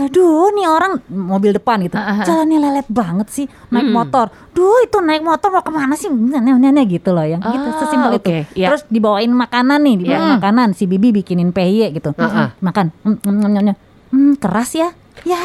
Aduh, 0.00 0.48
nih 0.56 0.64
orang 0.64 1.02
mobil 1.12 1.52
depan 1.52 1.76
gitu, 1.84 2.00
ah. 2.00 2.24
jalannya 2.24 2.56
lelet 2.56 2.88
banget 2.88 3.28
sih, 3.28 3.44
naik 3.68 3.92
motor. 3.92 4.32
Duh, 4.56 4.80
itu 4.80 4.96
naik 4.96 5.20
motor 5.20 5.52
mau 5.52 5.60
ke 5.60 5.68
mana 5.68 5.92
sih? 5.92 6.08
Nenek 6.08 6.88
gitu 6.88 7.12
loh, 7.12 7.26
yang 7.26 7.42
gitu 7.44 7.68
sesimpel 7.76 8.16
itu. 8.16 8.30
oke, 8.32 8.36
iya. 8.56 8.72
Terus 8.72 8.88
dibawain 8.88 9.28
makanan 9.28 9.76
nih, 9.84 9.94
dibawain 10.00 10.24
Iya. 10.24 10.34
makanan. 10.40 10.68
Si 10.72 10.88
Bibi 10.88 11.12
bikinin 11.12 11.52
PY 11.52 11.92
gitu, 11.92 12.16
makan. 12.64 12.96
Hmm, 13.04 13.18
hmm, 13.20 13.36
hmm, 13.44 13.52
hmm, 13.60 13.76
hmm, 14.08 14.32
keras 14.40 14.72
ya? 14.72 14.88
Ya, 15.28 15.44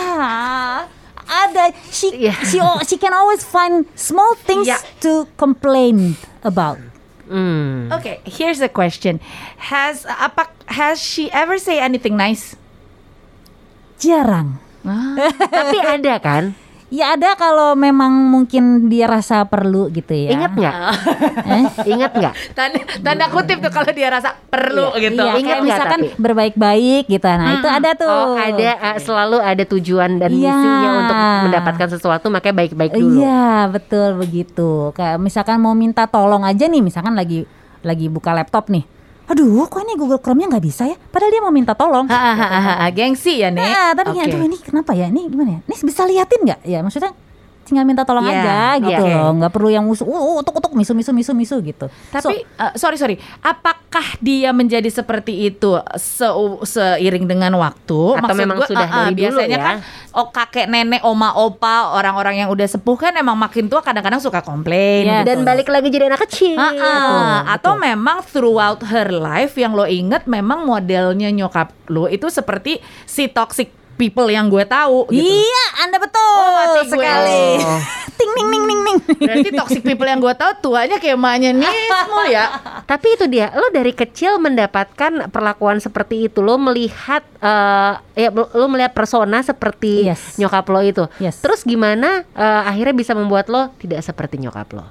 ada. 1.26 1.64
She, 1.92 2.16
Iya. 2.16 2.40
she, 2.48 2.62
she 2.88 2.96
can 2.96 3.12
always 3.12 3.44
find 3.44 3.84
small 3.92 4.40
things 4.40 4.72
Iya. 4.72 4.80
to 5.04 5.28
complain 5.36 6.16
about. 6.48 6.80
Hmm. 7.26 7.90
Okay, 7.92 8.22
here's 8.26 8.62
the 8.62 8.70
question. 8.70 9.18
Has 9.74 10.06
apa 10.06 10.50
has 10.70 11.02
she 11.02 11.32
ever 11.34 11.58
say 11.58 11.82
anything 11.82 12.18
nice? 12.18 12.54
Jarang. 13.98 14.62
Tapi 15.40 15.78
ada 15.82 16.22
kan? 16.22 16.54
Ya 16.96 17.12
ada 17.12 17.36
kalau 17.36 17.76
memang 17.76 18.08
mungkin 18.32 18.88
dia 18.88 19.04
rasa 19.04 19.44
perlu 19.44 19.92
gitu 19.92 20.16
ya. 20.16 20.32
Ingat 20.32 20.52
nggak? 20.56 20.74
Eh? 21.46 21.64
Ingat 21.86 22.12
nggak? 22.16 22.34
tanda, 22.56 22.80
tanda 23.04 23.26
kutip 23.28 23.60
tuh 23.60 23.68
kalau 23.68 23.92
dia 23.92 24.08
rasa 24.08 24.32
perlu 24.48 24.96
gitu. 24.96 25.20
Iya, 25.20 25.36
Ingat 25.36 25.44
kayak 25.44 25.44
nggak 25.44 25.68
misalkan 25.68 26.00
tapi? 26.02 26.16
berbaik-baik 26.18 27.04
gitu. 27.06 27.28
Nah, 27.28 27.52
itu 27.54 27.68
ada 27.68 27.90
tuh. 27.94 28.08
Oh 28.08 28.34
ada 28.34 28.70
uh, 28.80 28.98
selalu 28.98 29.38
ada 29.38 29.64
tujuan 29.68 30.12
dan 30.16 30.32
Iya. 30.32 30.56
misinya 30.56 30.90
untuk 30.96 31.18
mendapatkan 31.46 31.88
sesuatu 31.92 32.26
makanya 32.32 32.56
baik-baik 32.58 32.92
dulu. 32.96 33.20
Iya, 33.20 33.44
betul 33.68 34.10
begitu. 34.16 34.70
Kayak 34.92 35.20
misalkan 35.20 35.60
mau 35.60 35.76
minta 35.76 36.08
tolong 36.08 36.42
aja 36.42 36.66
nih, 36.66 36.80
misalkan 36.80 37.12
lagi 37.12 37.44
lagi 37.84 38.08
buka 38.08 38.32
laptop 38.32 38.72
nih. 38.72 38.95
Aduh, 39.26 39.66
kok 39.66 39.82
ini 39.82 39.98
Google 39.98 40.22
Chrome-nya 40.22 40.54
nggak 40.54 40.66
bisa 40.66 40.86
ya? 40.86 40.94
Padahal 41.10 41.34
dia 41.34 41.42
mau 41.42 41.50
minta 41.50 41.74
tolong. 41.74 42.06
Hahaha, 42.06 42.86
gengsi 42.94 43.42
ya 43.42 43.50
nih. 43.50 43.66
Nah, 43.66 43.90
tapi 43.98 44.22
Oke. 44.22 44.30
aduh 44.30 44.42
ini 44.46 44.58
kenapa 44.62 44.94
ya? 44.94 45.10
Ini 45.10 45.22
gimana 45.34 45.50
ya? 45.58 45.60
Ini 45.66 45.76
bisa 45.82 46.02
liatin 46.06 46.42
nggak? 46.46 46.60
Ya 46.62 46.80
maksudnya 46.86 47.12
tinggal 47.66 47.84
minta 47.84 48.06
tolong 48.06 48.24
Iya, 48.26 48.78
aja 48.78 48.78
gitu 48.78 49.04
iya. 49.10 49.18
loh. 49.18 49.30
Nggak 49.42 49.52
perlu 49.52 49.70
yang 49.74 49.84
musuh, 49.84 50.06
uh, 50.06 50.40
utuk 50.40 50.62
utuk 50.62 50.72
misu 50.78 50.94
misu 50.94 51.12
misu 51.12 51.32
misu 51.34 51.56
gitu. 51.66 51.86
Tapi 52.14 52.46
eh, 52.46 52.74
sorry 52.78 52.96
sorry, 53.02 53.18
apakah 53.42 54.06
dia 54.22 54.54
menjadi 54.54 54.88
seperti 54.88 55.50
itu 55.50 55.76
se 55.98 56.30
seiring 56.64 57.26
dengan 57.26 57.58
waktu? 57.58 58.22
Atau 58.22 58.36
memang 58.38 58.62
gua, 58.62 58.70
sudah 58.70 58.88
eh, 58.88 58.94
dari 58.94 59.14
dulu 59.18 59.20
biasanya 59.20 59.58
ya? 59.58 59.66
kan 59.66 59.78
oh 60.16 60.32
kakek 60.32 60.72
nenek 60.72 61.04
oma 61.04 61.36
opa 61.36 61.92
orang-orang 61.92 62.46
yang 62.46 62.50
udah 62.54 62.64
sepuh 62.70 62.96
kan 62.96 63.14
emang 63.18 63.36
makin 63.36 63.68
tua 63.68 63.84
kadang-kadang 63.84 64.22
suka 64.24 64.40
komplain. 64.46 65.04
Iya. 65.04 65.26
gitu. 65.26 65.28
Dan 65.34 65.38
balik 65.44 65.68
lagi 65.68 65.92
jadi 65.92 66.08
anak 66.08 66.24
kecil. 66.30 66.56
Ah, 66.56 66.72
ah. 66.72 66.72
Betul, 66.72 67.26
atau 67.52 67.74
memang 67.82 68.18
throughout 68.24 68.80
her 68.86 69.10
life 69.12 69.58
yang 69.60 69.74
lo 69.74 69.84
inget 69.84 70.24
memang 70.30 70.64
modelnya 70.64 71.34
nyokap 71.34 71.74
lo 71.90 72.08
itu 72.08 72.30
seperti 72.32 72.80
si 73.04 73.28
toxic 73.28 73.85
people 73.96 74.28
yang 74.28 74.48
gue 74.48 74.64
tahu 74.64 75.08
gitu. 75.08 75.24
Iya, 75.24 75.64
Anda 75.82 75.98
betul 75.98 76.24
Oh, 76.36 76.52
mati 76.52 76.80
gue. 76.82 76.92
sekali. 76.92 77.44
Oh. 77.60 77.82
ting 78.16 78.32
ning 78.32 78.48
ning 78.48 78.64
ning 78.64 78.82
ning. 78.82 78.98
Berarti 79.20 79.50
toxic 79.52 79.82
people 79.82 80.04
yang 80.04 80.18
gue 80.18 80.32
tahu 80.32 80.52
tuanya 80.62 80.96
kayak 80.96 81.16
emaknya 81.16 81.52
nih 81.52 81.68
semua 81.68 82.26
ya. 82.26 82.46
Tapi 82.92 83.08
itu 83.12 83.26
dia, 83.28 83.52
lo 83.52 83.68
dari 83.70 83.92
kecil 83.92 84.40
mendapatkan 84.40 85.28
perlakuan 85.28 85.84
seperti 85.84 86.28
itu, 86.28 86.40
lo 86.40 86.56
melihat 86.56 87.28
eh 87.38 87.94
ya 88.16 88.30
lo 88.32 88.66
melihat 88.68 88.92
persona 88.92 89.40
seperti 89.40 90.08
Yes. 90.08 90.36
nyokap 90.36 90.64
lo 90.66 90.80
itu. 90.80 91.04
Yes. 91.18 91.44
Terus 91.44 91.64
gimana 91.64 92.24
eh, 92.26 92.62
akhirnya 92.64 92.96
bisa 92.96 93.12
membuat 93.12 93.48
lo 93.48 93.76
tidak 93.78 94.00
seperti 94.00 94.40
nyokap 94.40 94.72
lo? 94.72 94.86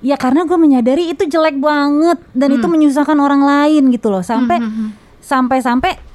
Ya 0.00 0.16
karena 0.16 0.48
gue 0.48 0.56
menyadari 0.56 1.12
itu 1.12 1.28
jelek 1.28 1.60
banget 1.60 2.16
dan 2.32 2.48
itu 2.50 2.64
menyusahkan 2.64 3.16
orang 3.16 3.44
lain 3.44 3.92
gitu 3.92 4.08
loh. 4.08 4.24
Sampai 4.24 4.56
sampai 5.20 5.60
sampai 5.60 5.92
Iya 5.92 6.09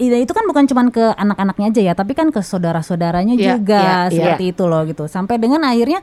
itu 0.00 0.32
kan 0.32 0.44
bukan 0.48 0.64
cuman 0.66 0.86
ke 0.88 1.04
anak-anaknya 1.14 1.66
aja 1.68 1.80
ya, 1.80 1.94
tapi 1.94 2.12
kan 2.14 2.32
ke 2.32 2.40
saudara-saudaranya 2.40 3.36
Iya, 3.36 3.56
juga 3.56 3.80
iya, 3.80 3.98
iya. 4.08 4.14
seperti 4.14 4.44
itu 4.56 4.64
loh 4.64 4.82
gitu. 4.88 5.04
Sampai 5.06 5.36
dengan 5.36 5.62
akhirnya 5.62 6.00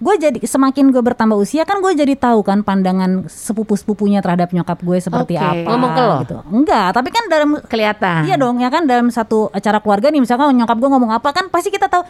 gue 0.00 0.14
jadi 0.16 0.38
semakin 0.40 0.96
gue 0.96 1.02
bertambah 1.04 1.36
usia 1.36 1.68
kan 1.68 1.84
gue 1.84 1.92
jadi 1.92 2.16
tahu 2.16 2.40
kan 2.40 2.64
pandangan 2.64 3.28
sepupu-sepupunya 3.28 4.24
terhadap 4.24 4.48
nyokap 4.48 4.80
gue 4.80 4.96
seperti 4.96 5.36
Oke. 5.36 5.44
apa. 5.44 5.68
Ngomong 5.68 5.90
ke 5.92 6.00
lo? 6.00 6.16
Gitu. 6.24 6.36
Enggak, 6.56 6.88
tapi 6.96 7.08
kan 7.12 7.24
dalam 7.28 7.50
Kelihatan. 7.68 8.20
Iya 8.24 8.36
dong, 8.40 8.56
ya 8.64 8.72
kan 8.72 8.88
dalam 8.88 9.12
satu 9.12 9.52
acara 9.52 9.76
keluarga 9.84 10.08
nih 10.08 10.24
misalkan 10.24 10.56
nyokap 10.56 10.76
gue 10.80 10.88
ngomong 10.88 11.12
apa 11.12 11.28
kan 11.36 11.52
pasti 11.52 11.68
kita 11.68 11.88
tahu 11.92 12.00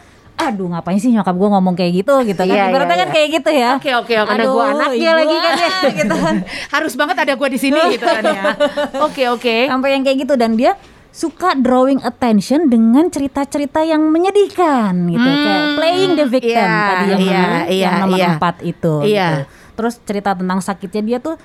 aduh 0.41 0.71
ngapain 0.71 0.97
sih 0.97 1.11
nyokap 1.11 1.35
gue 1.35 1.49
ngomong 1.51 1.75
kayak 1.75 1.91
gitu 2.01 2.13
gitu 2.23 2.39
kan 2.39 2.49
Iya, 2.49 2.71
ibaratnya 2.71 2.95
iya, 2.95 3.01
kan 3.03 3.09
iya. 3.11 3.13
kayak 3.13 3.27
gitu 3.29 3.49
ya 3.51 3.71
Oke 3.77 3.91
oke 3.93 4.13
oke. 4.15 4.29
Karena 4.31 4.45
gua 4.47 4.63
Aduh, 4.63 4.73
anaknya 4.73 5.11
lagi 5.13 5.35
kan 5.37 5.53
ya. 5.59 5.69
gitu 6.01 6.15
kan 6.17 6.35
Harus 6.71 6.93
banget 6.97 7.15
ada 7.19 7.33
gue 7.35 7.47
di 7.51 7.59
sini 7.59 7.79
gitu 7.93 8.05
kan 8.07 8.23
ya. 8.25 8.43
Oke 9.05 9.23
oke. 9.27 9.55
sampai 9.69 9.89
yang 9.93 10.01
kayak 10.01 10.17
gitu 10.25 10.33
dan 10.39 10.55
dia 10.55 10.73
suka 11.11 11.59
drawing 11.59 11.99
attention 12.07 12.71
dengan 12.71 13.11
cerita-cerita 13.11 13.83
yang 13.83 14.07
menyedihkan 14.07 14.95
gitu 15.11 15.27
kayak 15.27 15.65
playing 15.75 16.11
the 16.15 16.25
victim 16.31 16.63
iya, 16.71 16.87
tadi 16.87 17.05
yang 17.11 17.21
iya, 17.21 17.35
nomor, 17.35 17.51
iya, 17.67 17.83
yang 17.83 17.95
nomor 17.99 18.17
iya. 18.17 18.29
empat 18.39 18.55
itu 18.63 18.93
Iya. 19.03 19.27
gitu. 19.27 19.41
terus 19.75 19.93
cerita 20.07 20.31
tentang 20.31 20.59
sakitnya 20.63 21.01
dia 21.03 21.17
tuh 21.19 21.35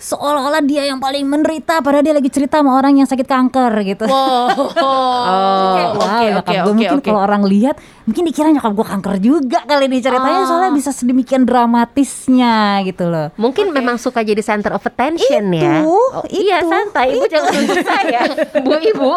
seolah-olah 0.00 0.64
dia 0.64 0.82
yang 0.82 0.96
paling 0.96 1.22
menderita 1.22 1.78
padahal 1.78 2.00
dia 2.00 2.12
lagi 2.12 2.26
cerita 2.26 2.58
sama 2.58 2.74
orang 2.74 2.96
yang 2.96 3.06
sakit 3.06 3.26
kanker 3.26 3.72
gitu 3.86 4.04
Wow. 4.08 4.72
Wow, 4.80 5.92
oke 5.94 6.24
oke 6.40 6.54
oke 6.56 6.72
mungkin 6.72 6.96
oke. 6.96 7.04
kalau 7.04 7.20
orang 7.20 7.44
lihat 7.44 7.76
mungkin 8.02 8.24
dikira 8.24 8.48
nyokap 8.50 8.72
gue 8.72 8.86
kanker 8.88 9.14
juga 9.18 9.60
kali 9.62 9.86
di 9.86 10.00
ceritanya 10.00 10.42
soalnya 10.42 10.72
bisa 10.72 10.90
sedemikian 10.90 11.44
dramatisnya 11.44 12.54
gitu 12.82 13.06
loh. 13.06 13.28
Mungkin 13.36 13.70
memang 13.70 13.96
suka 13.96 14.20
jadi 14.20 14.40
center 14.40 14.72
of 14.72 14.82
attention 14.82 15.52
Itu, 15.52 15.60
ya. 15.60 15.84
Oh, 15.84 16.24
iya 16.26 16.58
itu, 16.58 16.70
santai, 16.70 17.06
ibu 17.12 17.26
jangan 17.26 17.50
tunjuk 17.52 17.84
saya, 17.84 18.20
bu 18.64 18.72
ibu. 18.80 19.12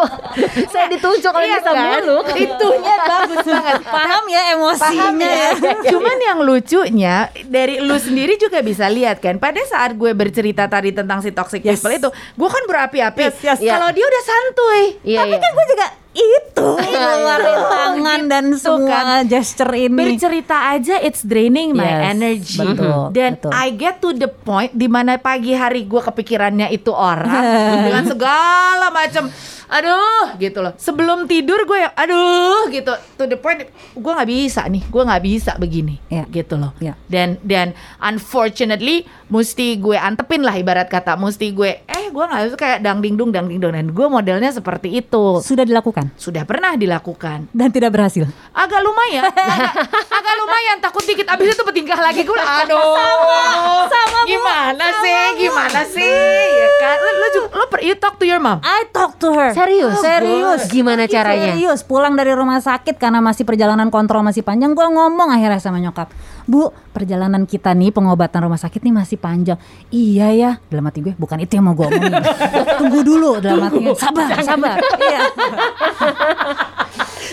saya 0.68 0.86
ditunjuk 0.88 1.26
kalau 1.26 1.42
Iya 1.42 1.58
kan? 1.58 1.74
meluk. 1.96 2.24
Itunya 2.30 2.94
bagus 3.10 3.42
banget. 3.42 3.80
Paham 3.84 4.24
ya 4.26 4.42
emosinya 4.52 4.84
Paham 4.84 5.14
ya. 5.18 5.46
Cuman 5.88 6.16
yang 6.20 6.38
lucunya 6.40 7.14
dari 7.46 7.80
lu 7.80 7.96
sendiri 7.96 8.36
juga 8.36 8.60
bisa 8.60 8.86
lihat 8.86 9.18
kan. 9.18 9.38
Pada 9.38 9.58
saat 9.64 9.94
gue 9.94 10.12
bercerita 10.12 10.68
tadi 10.74 10.90
tentang 10.90 11.18
si 11.20 11.30
toxic 11.30 11.62
Yes. 11.62 11.78
people 11.78 11.94
itu, 11.94 12.08
gue 12.10 12.48
kan 12.48 12.62
berapi-api. 12.64 13.20
Yes, 13.22 13.38
yes. 13.40 13.58
Kalau 13.60 13.88
dia 13.88 14.02
udah 14.02 14.22
santuy. 14.24 14.82
Iya, 15.04 15.18
Tapi 15.20 15.30
iya. 15.30 15.38
kan 15.38 15.50
gue 15.52 15.66
juga 15.68 15.86
itu 16.14 16.68
ngeluarin 16.92 17.60
tangan 17.68 18.20
dan 18.24 18.44
Gitu 18.48 18.58
semua 18.60 18.86
kan. 18.88 19.22
gesture 19.24 19.74
ini. 19.76 19.98
Bercerita 20.08 20.56
aja 20.70 20.94
it's 20.98 21.22
draining 21.22 21.72
my 21.72 21.82
Yes, 21.84 22.02
energy. 22.08 22.58
betul, 22.60 23.00
Dan 23.10 23.30
betul. 23.36 23.50
I 23.50 23.66
get 23.70 23.98
to 23.98 24.10
the 24.12 24.26
point 24.28 24.70
di 24.72 24.86
mana 24.86 25.14
pagi 25.16 25.52
hari 25.52 25.82
gue 25.84 25.98
kepikirannya 26.00 26.70
itu 26.70 26.90
orang 26.90 27.42
dengan 27.86 28.04
segala 28.04 28.90
macam 28.90 29.30
aduh 29.66 30.36
gitu 30.36 30.58
loh. 30.58 30.72
Sebelum 30.74 31.24
tidur 31.24 31.62
gue 31.62 31.78
yang 31.78 31.94
aduh 31.94 32.68
gitu 32.68 32.90
to 33.14 33.24
the 33.24 33.34
point 33.34 33.64
gue 33.90 34.12
nggak 34.12 34.28
bisa 34.28 34.62
nih, 34.64 34.82
gue 34.82 35.02
nggak 35.02 35.22
bisa 35.22 35.52
begini 35.54 35.96
Iya. 36.06 36.24
gitu 36.28 36.54
loh. 36.54 36.72
Iya. 36.78 36.94
Dan 37.06 37.36
dan 37.40 37.72
unfortunately 37.98 39.04
mesti 39.26 39.76
gue 39.76 39.94
antepin 39.94 40.40
lah 40.40 40.54
ibarat 40.54 40.86
kata 40.86 41.14
mesti 41.14 41.50
gue 41.50 41.82
eh 41.82 42.04
gue 42.06 42.24
nggak 42.24 42.42
bisa 42.44 42.56
kayak 42.56 42.78
dang 42.80 42.98
ding 42.98 43.14
dung 43.14 43.28
dang 43.28 43.46
ding 43.46 43.58
dong 43.58 43.72
dan 43.72 43.88
gue 43.88 44.06
modelnya 44.06 44.50
seperti 44.50 44.94
itu. 44.94 45.40
Sudah 45.40 45.62
dilakukan 45.62 46.14
Sudah 46.14 46.42
pernah 46.42 46.74
dilakukan 46.74 47.50
dan 47.50 47.68
tidak 47.68 47.90
berhasil. 47.90 48.24
agak 48.52 48.80
lumayan 48.80 49.26
agak, 49.26 49.74
agak 50.08 50.33
lumayan 50.74 50.90
takut 50.90 51.06
dikit 51.06 51.26
abis 51.30 51.54
itu 51.54 51.62
bertingkah 51.62 52.00
lagi 52.02 52.26
gue 52.26 52.34
aduh 52.34 53.86
sama, 53.86 54.18
Bu. 54.18 54.26
gimana 54.26 54.86
sih 54.98 55.22
gimana 55.38 55.80
sih 55.86 56.02
ya 56.50 56.68
kan 56.82 56.96
lu, 56.98 57.10
lu, 57.14 57.26
juga- 57.30 57.52
lu 57.54 57.64
per, 57.70 57.78
you 57.86 57.94
talk 57.94 58.18
to 58.18 58.26
your 58.26 58.42
mom 58.42 58.58
I 58.58 58.90
talk 58.90 59.14
to 59.22 59.30
her. 59.30 59.54
Serius? 59.54 60.00
Serius. 60.00 60.66
Gimana 60.66 61.06
caranya? 61.06 61.54
Serius. 61.54 61.84
Pulang 61.84 62.16
dari 62.16 62.32
rumah 62.32 62.58
sakit 62.58 62.96
karena 62.96 63.20
masih 63.20 63.44
perjalanan 63.44 63.92
kontrol 63.92 64.24
masih 64.24 64.40
panjang. 64.40 64.72
Gue 64.72 64.86
ngomong 64.86 65.28
akhirnya 65.30 65.60
sama 65.60 65.78
nyokap. 65.78 66.08
Bu, 66.48 66.72
perjalanan 66.90 67.44
kita 67.44 67.76
nih 67.76 67.92
pengobatan 67.92 68.48
rumah 68.48 68.56
sakit 68.56 68.80
nih 68.80 68.94
masih 68.94 69.18
panjang. 69.20 69.58
Iya 69.90 70.28
ya. 70.32 70.50
Dalam 70.70 70.88
hati 70.88 71.04
gue 71.04 71.14
bukan 71.14 71.38
itu 71.42 71.54
yang 71.54 71.66
mau 71.68 71.74
gue 71.76 71.86
omongin. 71.86 72.14
Tunggu 72.80 73.00
dulu 73.04 73.30
dalam 73.38 73.68
hati. 73.68 73.84
Sabar, 73.94 74.28
sabar. 74.40 74.76
Iya. 74.98 75.20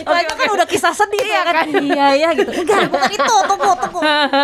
Itu 0.01 0.11
aja 0.11 0.33
kan 0.33 0.47
udah 0.51 0.65
kisah 0.65 0.91
sedih 0.91 1.21
ya 1.23 1.41
kan. 1.45 1.65
Iya 1.69 2.07
ya 2.17 2.29
gitu. 2.33 2.51
Enggak, 2.51 2.87
bukan 2.91 3.11
itu. 3.11 3.35
Tunggu, 3.45 3.71
tunggu. 3.77 3.99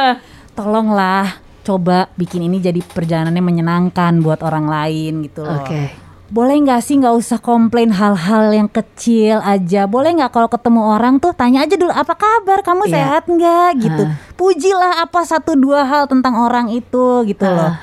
Tolonglah 0.58 1.26
coba 1.62 2.08
bikin 2.16 2.48
ini 2.48 2.64
jadi 2.64 2.80
perjalanannya 2.80 3.44
menyenangkan 3.44 4.24
buat 4.24 4.40
orang 4.40 4.72
lain 4.72 5.28
gitu 5.28 5.44
loh 5.44 5.68
Oke. 5.68 5.92
boleh 6.32 6.64
nggak 6.64 6.80
sih 6.80 6.96
nggak 6.96 7.12
usah 7.12 7.44
komplain 7.44 7.92
hal-hal 7.92 8.56
yang 8.56 8.72
kecil 8.72 9.44
aja 9.44 9.84
boleh 9.84 10.16
nggak 10.16 10.32
kalau 10.32 10.48
ketemu 10.48 10.96
orang 10.96 11.20
tuh 11.20 11.36
tanya 11.36 11.68
aja 11.68 11.76
dulu 11.76 11.92
apa 11.92 12.16
kabar 12.16 12.64
kamu 12.64 12.88
Iya. 12.88 12.94
sehat 12.96 13.24
nggak 13.28 13.70
gitu 13.84 14.04
pujilah 14.40 15.04
apa 15.04 15.28
satu 15.28 15.60
dua 15.60 15.84
hal 15.84 16.08
tentang 16.08 16.40
orang 16.40 16.72
itu 16.72 17.28
gitu 17.28 17.44
loh 17.44 17.76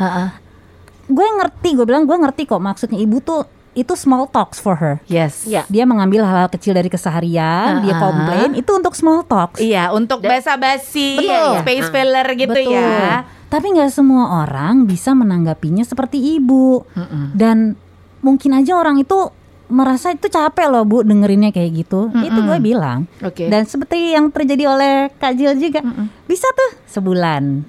gue 1.05 1.27
ngerti 1.37 1.77
gue 1.77 1.85
bilang 1.85 2.09
gue 2.09 2.17
ngerti 2.17 2.49
kok 2.49 2.65
maksudnya 2.65 2.97
ibu 2.97 3.21
tuh 3.21 3.45
itu 3.75 3.93
small 3.93 4.27
talks 4.27 4.57
for 4.57 4.75
her 4.75 5.03
yes 5.05 5.45
Iya. 5.45 5.67
dia 5.67 5.85
mengambil 5.85 6.23
hal-hal 6.23 6.49
kecil 6.49 6.73
dari 6.73 6.87
keseharian 6.87 7.83
dia 7.83 7.95
Ah. 7.95 8.01
komplain 8.01 8.51
itu 8.55 8.71
untuk 8.71 8.95
small 8.95 9.23
talks 9.23 9.59
iya 9.59 9.91
untuk 9.91 10.19
basa-basi 10.21 11.19
Betul. 11.19 11.51
space 11.61 11.89
filler 11.89 12.27
gitu 12.33 12.55
Betul. 12.55 12.73
ya 12.73 13.27
Tapi 13.45 13.71
nggak 13.71 13.87
semua 13.89 14.43
orang 14.43 14.83
bisa 14.83 15.15
menanggapinya 15.15 15.83
seperti 15.83 16.19
ibu. 16.35 16.83
Dan 17.31 17.79
mungkin 18.19 18.51
aja 18.51 18.75
orang 18.75 18.99
itu 18.99 19.31
merasa 19.65 20.11
itu 20.11 20.27
capek 20.27 20.67
loh 20.67 20.83
bu 20.83 21.03
dengerinnya 21.03 21.49
kayak 21.49 21.87
gitu. 21.87 22.11
Itu 22.11 22.43
gue 22.43 22.59
bilang. 22.59 23.07
Oke. 23.23 23.47
Dan 23.47 23.63
seperti 23.65 24.11
yang 24.11 24.29
terjadi 24.29 24.67
oleh 24.67 24.95
Kak 25.15 25.39
Jil 25.39 25.55
juga, 25.61 25.87
bisa 26.27 26.51
tuh 26.51 26.83
sebulan. 26.91 27.63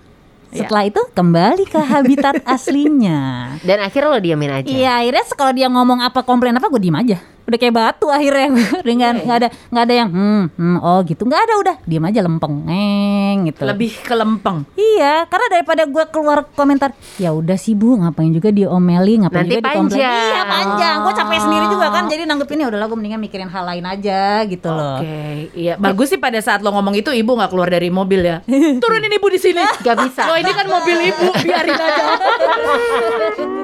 Ya. 0.55 0.63
Setelah 0.63 0.83
itu 0.87 1.01
kembali 1.11 1.63
ke 1.67 1.79
habitat 1.83 2.35
aslinya. 2.55 3.51
Dan 3.59 3.83
akhirnya 3.83 4.07
lo 4.15 4.19
diamin 4.23 4.51
aja. 4.63 4.67
Iya, 4.71 4.91
akhirnya 5.03 5.23
kalau 5.35 5.51
dia 5.51 5.67
ngomong 5.67 5.99
apa 5.99 6.23
komplain 6.23 6.55
apa 6.55 6.71
gue 6.71 6.79
diem 6.79 6.95
aja. 6.95 7.19
Udah 7.45 7.57
kayak 7.61 7.75
batu 7.77 8.07
akhirnya 8.09 8.49
dengan 8.87 9.13
nggak 9.21 9.37
ada 9.37 9.47
nggak 9.69 9.83
ada 9.85 9.93
yang 9.93 10.09
hmm, 10.09 10.43
hmm, 10.57 10.77
oh 10.81 10.99
gitu 11.05 11.23
nggak 11.25 11.41
ada 11.45 11.53
udah 11.61 11.75
diam 11.85 12.05
aja 12.05 12.19
lempeng 12.25 12.55
neng 12.65 13.37
gitu 13.45 13.61
Lebih 13.65 13.91
ke 14.01 14.13
lempeng. 14.15 14.65
Iya, 14.75 15.27
karena 15.29 15.47
daripada 15.51 15.83
gue 15.85 16.03
keluar 16.09 16.47
komentar, 16.55 16.95
ya 17.19 17.35
udah 17.35 17.57
sih 17.59 17.77
bu, 17.77 17.99
ngapain 17.99 18.31
juga 18.31 18.49
diomeli, 18.49 19.21
ngapain 19.21 19.45
Nanti 19.45 19.59
juga 19.59 19.69
panjang. 19.69 19.99
Iya 19.99 20.41
panjang, 20.47 20.95
gue 21.03 21.13
capek 21.13 21.39
sendiri 21.41 21.65
juga 21.69 21.87
kan, 21.91 22.03
jadi 22.09 22.23
nanggepinnya 22.25 22.65
udahlah 22.71 22.87
gue 22.89 22.97
mendingan 22.97 23.21
mikirin 23.21 23.49
hal 23.51 23.63
lain 23.67 23.85
aja 23.85 24.43
gitu 24.47 24.69
loh. 24.71 24.99
Oke, 25.03 25.51
iya 25.53 25.75
bagus 25.75 26.09
sih 26.09 26.19
pada 26.19 26.39
saat 26.39 26.63
lo 26.65 26.71
ngomong 26.73 26.95
itu 26.97 27.11
ibu 27.11 27.31
nggak 27.35 27.51
keluar 27.51 27.69
dari 27.69 27.89
mobil 27.91 28.21
ya. 28.23 28.37
Turunin 28.83 29.11
ibu 29.11 29.27
di 29.29 29.39
sini. 29.39 29.63
Gak 29.83 29.97
bisa. 30.07 30.25
Lo 30.31 30.35
ini 30.39 30.51
kan 30.51 30.65
mobil 30.65 30.97
ibu, 31.11 31.27
biarin 31.43 31.75
aja. 31.75 32.03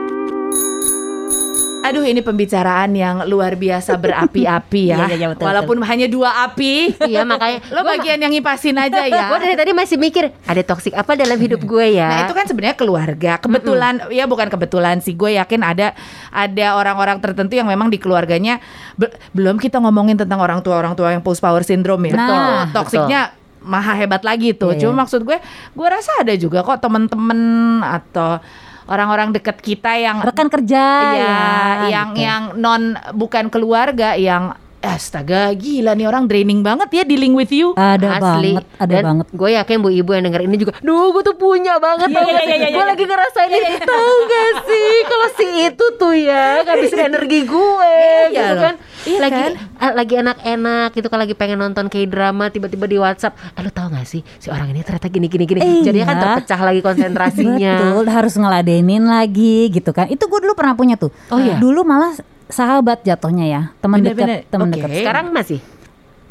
Aduh 1.82 2.06
ini 2.06 2.22
pembicaraan 2.22 2.94
yang 2.94 3.26
luar 3.26 3.58
biasa 3.58 3.98
berapi-api 3.98 4.84
ya. 4.94 4.98
Iya, 5.02 5.06
iya, 5.10 5.16
iya, 5.18 5.28
betul, 5.34 5.46
Walaupun 5.50 5.78
hanya 5.82 6.08
dua 6.08 6.46
api. 6.46 6.94
Iya 7.04 7.26
makanya 7.26 7.60
Lo 7.76 7.82
bagian 7.82 8.22
yang 8.22 8.32
ngipasin 8.32 8.78
aja 8.78 9.06
ya. 9.10 9.28
Gue 9.28 9.40
dari 9.42 9.56
tadi 9.58 9.72
masih 9.74 9.98
mikir 9.98 10.30
ada 10.46 10.62
toksik 10.62 10.94
apa 10.94 11.18
dalam 11.18 11.38
hidup 11.42 11.66
gue 11.66 11.98
ya. 11.98 12.08
Nah 12.08 12.20
itu 12.30 12.34
kan 12.38 12.46
sebenarnya 12.46 12.78
keluarga. 12.78 13.42
Kebetulan 13.42 14.08
ya 14.14 14.30
bukan 14.30 14.48
kebetulan 14.48 15.02
sih. 15.02 15.18
Gue 15.18 15.36
yakin 15.36 15.62
ada 15.66 15.98
ada 16.30 16.68
orang-orang 16.78 17.18
tertentu 17.18 17.58
yang 17.58 17.66
memang 17.68 17.90
di 17.90 17.98
keluarganya 17.98 18.62
be- 18.94 19.12
belum 19.34 19.58
kita 19.58 19.82
ngomongin 19.82 20.22
tentang 20.22 20.38
orang 20.38 20.62
tua 20.62 20.78
orang 20.78 20.94
tua 20.94 21.12
yang 21.12 21.26
post 21.26 21.42
power 21.42 21.66
syndrome 21.66 22.08
ya. 22.08 22.14
Nah, 22.14 22.30
betul. 22.30 22.74
toksiknya 22.78 23.34
maha 23.62 23.94
hebat 23.94 24.26
lagi 24.26 24.58
tuh. 24.58 24.74
Iya, 24.74 24.90
Cuma 24.90 25.06
maksud 25.06 25.22
gue, 25.22 25.38
gue 25.74 25.88
rasa 25.88 26.10
ada 26.22 26.34
juga 26.34 26.66
kok 26.66 26.82
temen-temen 26.82 27.40
atau 27.82 28.42
orang-orang 28.90 29.34
deket 29.36 29.62
kita 29.62 29.98
yang 30.00 30.24
Rekan 30.24 30.50
kerja 30.50 30.86
Iya, 31.14 31.20
ya, 31.20 31.42
yang 31.90 32.10
gitu. 32.16 32.24
yang 32.26 32.42
non 32.58 32.82
bukan 33.14 33.52
keluarga 33.54 34.18
yang 34.18 34.56
astaga 34.84 35.54
gila 35.54 35.94
nih 35.94 36.04
orang 36.04 36.26
draining 36.26 36.60
banget 36.60 36.90
ya 36.92 37.04
dealing 37.04 37.32
with 37.32 37.50
you. 37.50 37.72
ada 37.74 38.18
Asli. 38.18 38.58
banget, 38.58 38.66
ada 38.76 38.92
Dan 38.92 39.04
banget. 39.04 39.26
Gue 39.32 39.50
yakin 39.52 39.78
bu 39.78 39.90
ibu 39.90 40.10
yang 40.12 40.26
denger 40.26 40.42
ini 40.44 40.56
juga, 40.58 40.74
duh 40.80 41.10
gue 41.12 41.24
tuh 41.24 41.36
punya 41.36 41.78
banget 41.78 42.08
Iya, 42.08 42.18
iya, 42.18 42.26
gak 42.28 42.42
sih? 42.42 42.48
iya, 42.48 42.56
iya, 42.58 42.70
Gue 42.70 42.80
iya. 42.80 42.90
lagi 42.90 43.04
ngerasain 43.04 43.52
ini, 43.52 43.70
tau 43.84 44.14
gak 44.24 44.52
sih? 44.64 44.92
Kalau 45.04 45.28
si 45.32 45.46
itu 45.64 45.86
tuh 45.96 46.14
ya 46.14 46.46
ngabisin 46.62 47.02
energi 47.04 47.40
gue, 47.44 47.96
Iya 48.28 48.30
gitu 48.34 48.56
kan? 48.58 48.76
Iya 49.02 49.18
lagi 49.20 49.40
kan? 49.40 49.52
lagi 49.92 50.14
enak-enak 50.16 50.90
gitu 50.94 51.08
kan 51.08 51.20
lagi 51.20 51.34
pengen 51.34 51.58
nonton 51.58 51.86
kayak 51.88 52.08
drama 52.08 52.46
tiba-tiba 52.48 52.86
di 52.86 52.98
WhatsApp, 52.98 53.34
eh 53.52 53.62
lu 53.62 53.70
tau 53.70 53.88
gak 53.88 54.04
sih 54.04 54.22
si 54.36 54.48
orang 54.48 54.70
ini 54.70 54.82
ternyata 54.82 55.08
gini 55.08 55.26
gini 55.26 55.46
gini, 55.46 55.60
Iya. 55.60 55.84
jadinya 55.84 56.08
kan 56.08 56.18
terpecah 56.20 56.60
lagi 56.60 56.82
konsentrasinya. 56.82 57.76
Betul, 57.76 58.06
harus 58.08 58.34
ngeladenin 58.36 59.04
lagi 59.04 59.70
gitu 59.70 59.90
kan. 59.90 60.06
Itu 60.06 60.26
gue 60.26 60.40
dulu 60.40 60.54
pernah 60.54 60.74
punya 60.74 60.96
tuh. 60.96 61.10
Oh, 61.28 61.38
iya? 61.38 61.56
Dulu 61.56 61.82
malah 61.82 62.14
sahabat 62.52 63.04
jatuhnya 63.04 63.46
ya, 63.48 63.62
teman 63.80 64.04
dekat, 64.04 64.48
teman 64.48 64.70
Oke. 64.70 64.80
dekat. 64.80 64.90
Sekarang 65.04 65.26
masih? 65.32 65.60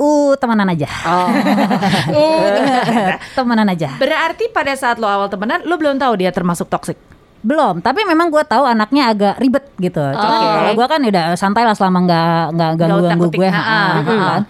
Uh, 0.00 0.32
temenan 0.40 0.64
aja. 0.72 0.88
Oh, 2.16 2.40
temenan 3.36 3.68
aja. 3.68 4.00
Berarti 4.00 4.48
pada 4.48 4.72
saat 4.72 4.96
lo 4.96 5.04
awal 5.04 5.28
temenan 5.28 5.60
lo 5.68 5.76
belum 5.76 6.00
tahu 6.00 6.16
dia 6.24 6.32
termasuk 6.32 6.72
toxic. 6.72 6.96
Belum, 7.40 7.80
tapi 7.80 8.04
memang 8.04 8.28
gue 8.28 8.40
tahu 8.44 8.64
anaknya 8.64 9.12
agak 9.12 9.34
ribet 9.40 9.64
gitu. 9.80 10.00
Cuma 10.00 10.36
Oke. 10.40 10.48
kalau 10.56 10.72
gue 10.76 10.86
kan 10.88 11.00
udah 11.04 11.24
santai 11.36 11.64
lah 11.64 11.76
selama 11.76 12.04
nggak 12.04 12.42
nggak 12.56 12.70
ganggu 12.80 12.98
ganggu 13.08 13.28
gue. 13.32 13.48
ha, 13.48 13.60
ha, 13.60 13.80
ha, 13.80 14.00
ha. 14.00 14.28
kan. 14.36 14.42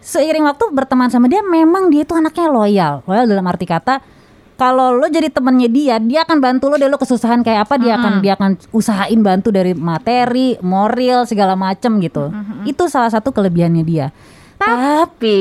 Seiring 0.00 0.44
waktu 0.48 0.64
berteman 0.72 1.12
sama 1.12 1.28
dia, 1.28 1.44
memang 1.44 1.92
dia 1.92 2.04
itu 2.04 2.16
anaknya 2.16 2.48
loyal. 2.48 2.94
Loyal 3.04 3.28
dalam 3.28 3.44
arti 3.48 3.68
kata 3.68 4.17
kalau 4.58 4.90
lo 4.90 5.06
jadi 5.06 5.30
temennya 5.30 5.70
dia, 5.70 5.96
dia 6.02 6.26
akan 6.26 6.42
bantu 6.42 6.66
lo 6.66 6.74
deh 6.74 6.90
lo 6.90 6.98
kesusahan 6.98 7.40
kayak 7.40 7.70
apa 7.70 7.78
dia 7.78 7.94
akan 7.94 8.12
dia 8.18 8.34
akan 8.34 8.58
usahain 8.74 9.22
bantu 9.22 9.54
dari 9.54 9.70
materi, 9.70 10.58
moral 10.58 11.24
segala 11.24 11.54
macem 11.54 12.02
gitu. 12.02 12.34
Itu 12.66 12.90
salah 12.90 13.08
satu 13.08 13.30
kelebihannya 13.30 13.86
dia. 13.86 14.10
tapi 14.58 15.38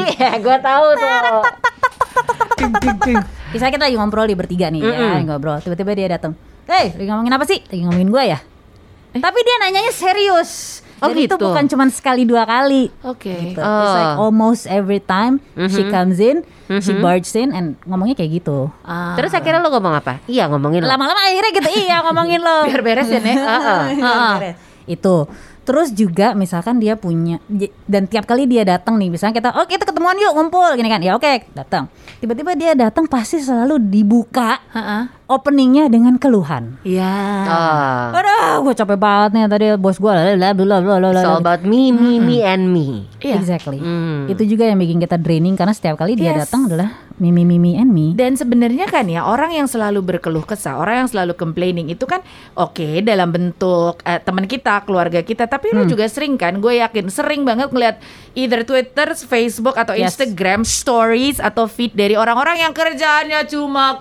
ya 0.16 0.40
gue 0.40 0.56
tahu 0.58 0.86
tuh. 0.96 1.44
Misalnya 3.52 3.72
kita 3.76 3.84
lagi 3.88 3.96
ngobrol 3.96 4.24
di 4.24 4.36
bertiga 4.36 4.72
nih 4.72 4.80
ya, 4.80 5.20
ngobrol. 5.22 5.60
Tiba-tiba 5.60 5.92
dia 5.92 6.08
datang. 6.10 6.32
Hei, 6.64 6.92
lagi 6.92 7.08
ngomongin 7.08 7.32
apa 7.32 7.44
sih? 7.44 7.60
Lagi 7.64 7.82
ngomongin 7.84 8.08
gue 8.08 8.24
ya? 8.24 8.38
Tapi 9.12 9.38
dia 9.40 9.56
nanyanya 9.60 9.92
serius. 9.92 10.80
Oh, 10.98 11.14
itu 11.14 11.30
gitu. 11.30 11.38
bukan 11.38 11.64
cuma 11.68 11.84
sekali 11.88 12.26
dua 12.26 12.42
kali. 12.42 12.90
Oke. 13.04 13.54
Gitu. 13.54 13.60
It's 13.60 13.94
like 13.94 14.16
Oh. 14.16 14.28
almost 14.28 14.66
every 14.66 14.98
time 14.98 15.38
she 15.70 15.86
comes 15.86 16.18
in, 16.18 16.42
she 16.84 16.92
barges 17.00 17.32
in 17.34 17.50
and 17.56 17.80
ngomongnya 17.88 18.14
kayak 18.14 18.44
gitu. 18.44 18.68
Ah. 18.84 19.16
Terus 19.16 19.32
akhirnya 19.32 19.64
lo 19.64 19.72
ngomong 19.72 19.94
apa? 19.96 20.20
Iya 20.28 20.52
ngomongin 20.52 20.84
lo. 20.84 20.88
Lama-lama 20.88 21.20
akhirnya 21.24 21.52
gitu, 21.56 21.68
iya 21.72 22.04
ngomongin 22.04 22.40
lo. 22.44 22.68
Biar 22.68 22.82
beres 22.84 23.08
ya, 23.08 23.20
Nek. 23.20 23.36
Heeh. 24.04 24.54
Itu. 24.84 25.24
Terus 25.68 25.92
juga 25.92 26.32
misalkan 26.32 26.80
dia 26.80 26.96
punya 26.96 27.36
dan 27.84 28.08
tiap 28.08 28.24
kali 28.24 28.48
dia 28.48 28.64
datang 28.64 28.96
nih, 28.96 29.12
misalnya 29.12 29.36
kita, 29.36 29.48
oh 29.52 29.68
kita 29.68 29.84
ketemuan 29.84 30.16
yuk 30.16 30.32
ngumpul 30.32 30.72
gini 30.80 30.88
kan, 30.88 31.04
ya 31.04 31.12
oke 31.12 31.52
datang. 31.52 31.92
Tiba-tiba 32.24 32.56
dia 32.56 32.72
datang 32.72 33.04
pasti 33.04 33.36
selalu 33.36 33.76
dibuka 33.76 34.64
Heeh. 34.72 35.17
Openingnya 35.28 35.92
dengan 35.92 36.16
keluhan. 36.16 36.80
Iya. 36.82 37.14
Oh. 37.44 38.16
Aduh, 38.16 38.64
gue 38.64 38.74
capek 38.74 38.96
banget 38.96 39.30
nih 39.36 39.42
tadi 39.44 39.66
bos 39.76 40.00
gue 40.00 40.08
bla 40.08 40.50
bla 40.56 40.80
bla 40.80 40.96
bla 40.98 41.20
all 41.20 41.38
about 41.38 41.62
me, 41.62 41.92
me, 41.92 42.16
me, 42.16 42.40
and 42.40 42.72
me. 42.72 43.04
Iya. 43.20 43.36
Exactly. 43.36 43.76
Hmm. 43.76 44.24
Itu 44.26 44.48
juga 44.48 44.64
yang 44.64 44.80
bikin 44.80 44.98
kita 44.98 45.20
draining 45.20 45.54
karena 45.54 45.76
setiap 45.76 46.00
kali 46.00 46.16
dia 46.16 46.32
Yes. 46.32 46.48
datang 46.48 46.68
adalah 46.72 47.04
mimi 47.20 47.44
mimi 47.44 47.76
and 47.76 47.92
me. 47.92 48.16
Dan 48.16 48.40
sebenarnya 48.40 48.88
kan 48.88 49.04
ya 49.04 49.28
orang 49.28 49.52
yang 49.52 49.68
selalu 49.68 50.00
berkeluh 50.00 50.48
kesah, 50.48 50.80
orang 50.80 51.04
yang 51.04 51.08
selalu 51.10 51.36
complaining 51.36 51.92
itu 51.92 52.08
kan 52.08 52.24
oke 52.56 53.04
dalam 53.04 53.28
bentuk 53.28 54.00
eh, 54.08 54.22
teman 54.22 54.48
kita, 54.48 54.80
keluarga 54.88 55.20
kita, 55.20 55.44
tapi 55.44 55.76
lu 55.76 55.84
juga 55.84 56.08
sering 56.08 56.40
kan, 56.40 56.56
gue 56.56 56.80
yakin 56.80 57.10
sering 57.12 57.44
banget 57.44 57.68
ngeliat 57.68 58.00
either 58.32 58.64
Twitter, 58.64 59.12
Facebook 59.12 59.76
atau 59.76 59.92
Yes. 59.92 60.14
Instagram 60.14 60.62
stories 60.62 61.42
atau 61.42 61.66
feed 61.66 61.92
dari 61.92 62.14
orang-orang 62.14 62.62
yang 62.62 62.72
kerjaannya 62.72 63.44
cuma 63.50 63.98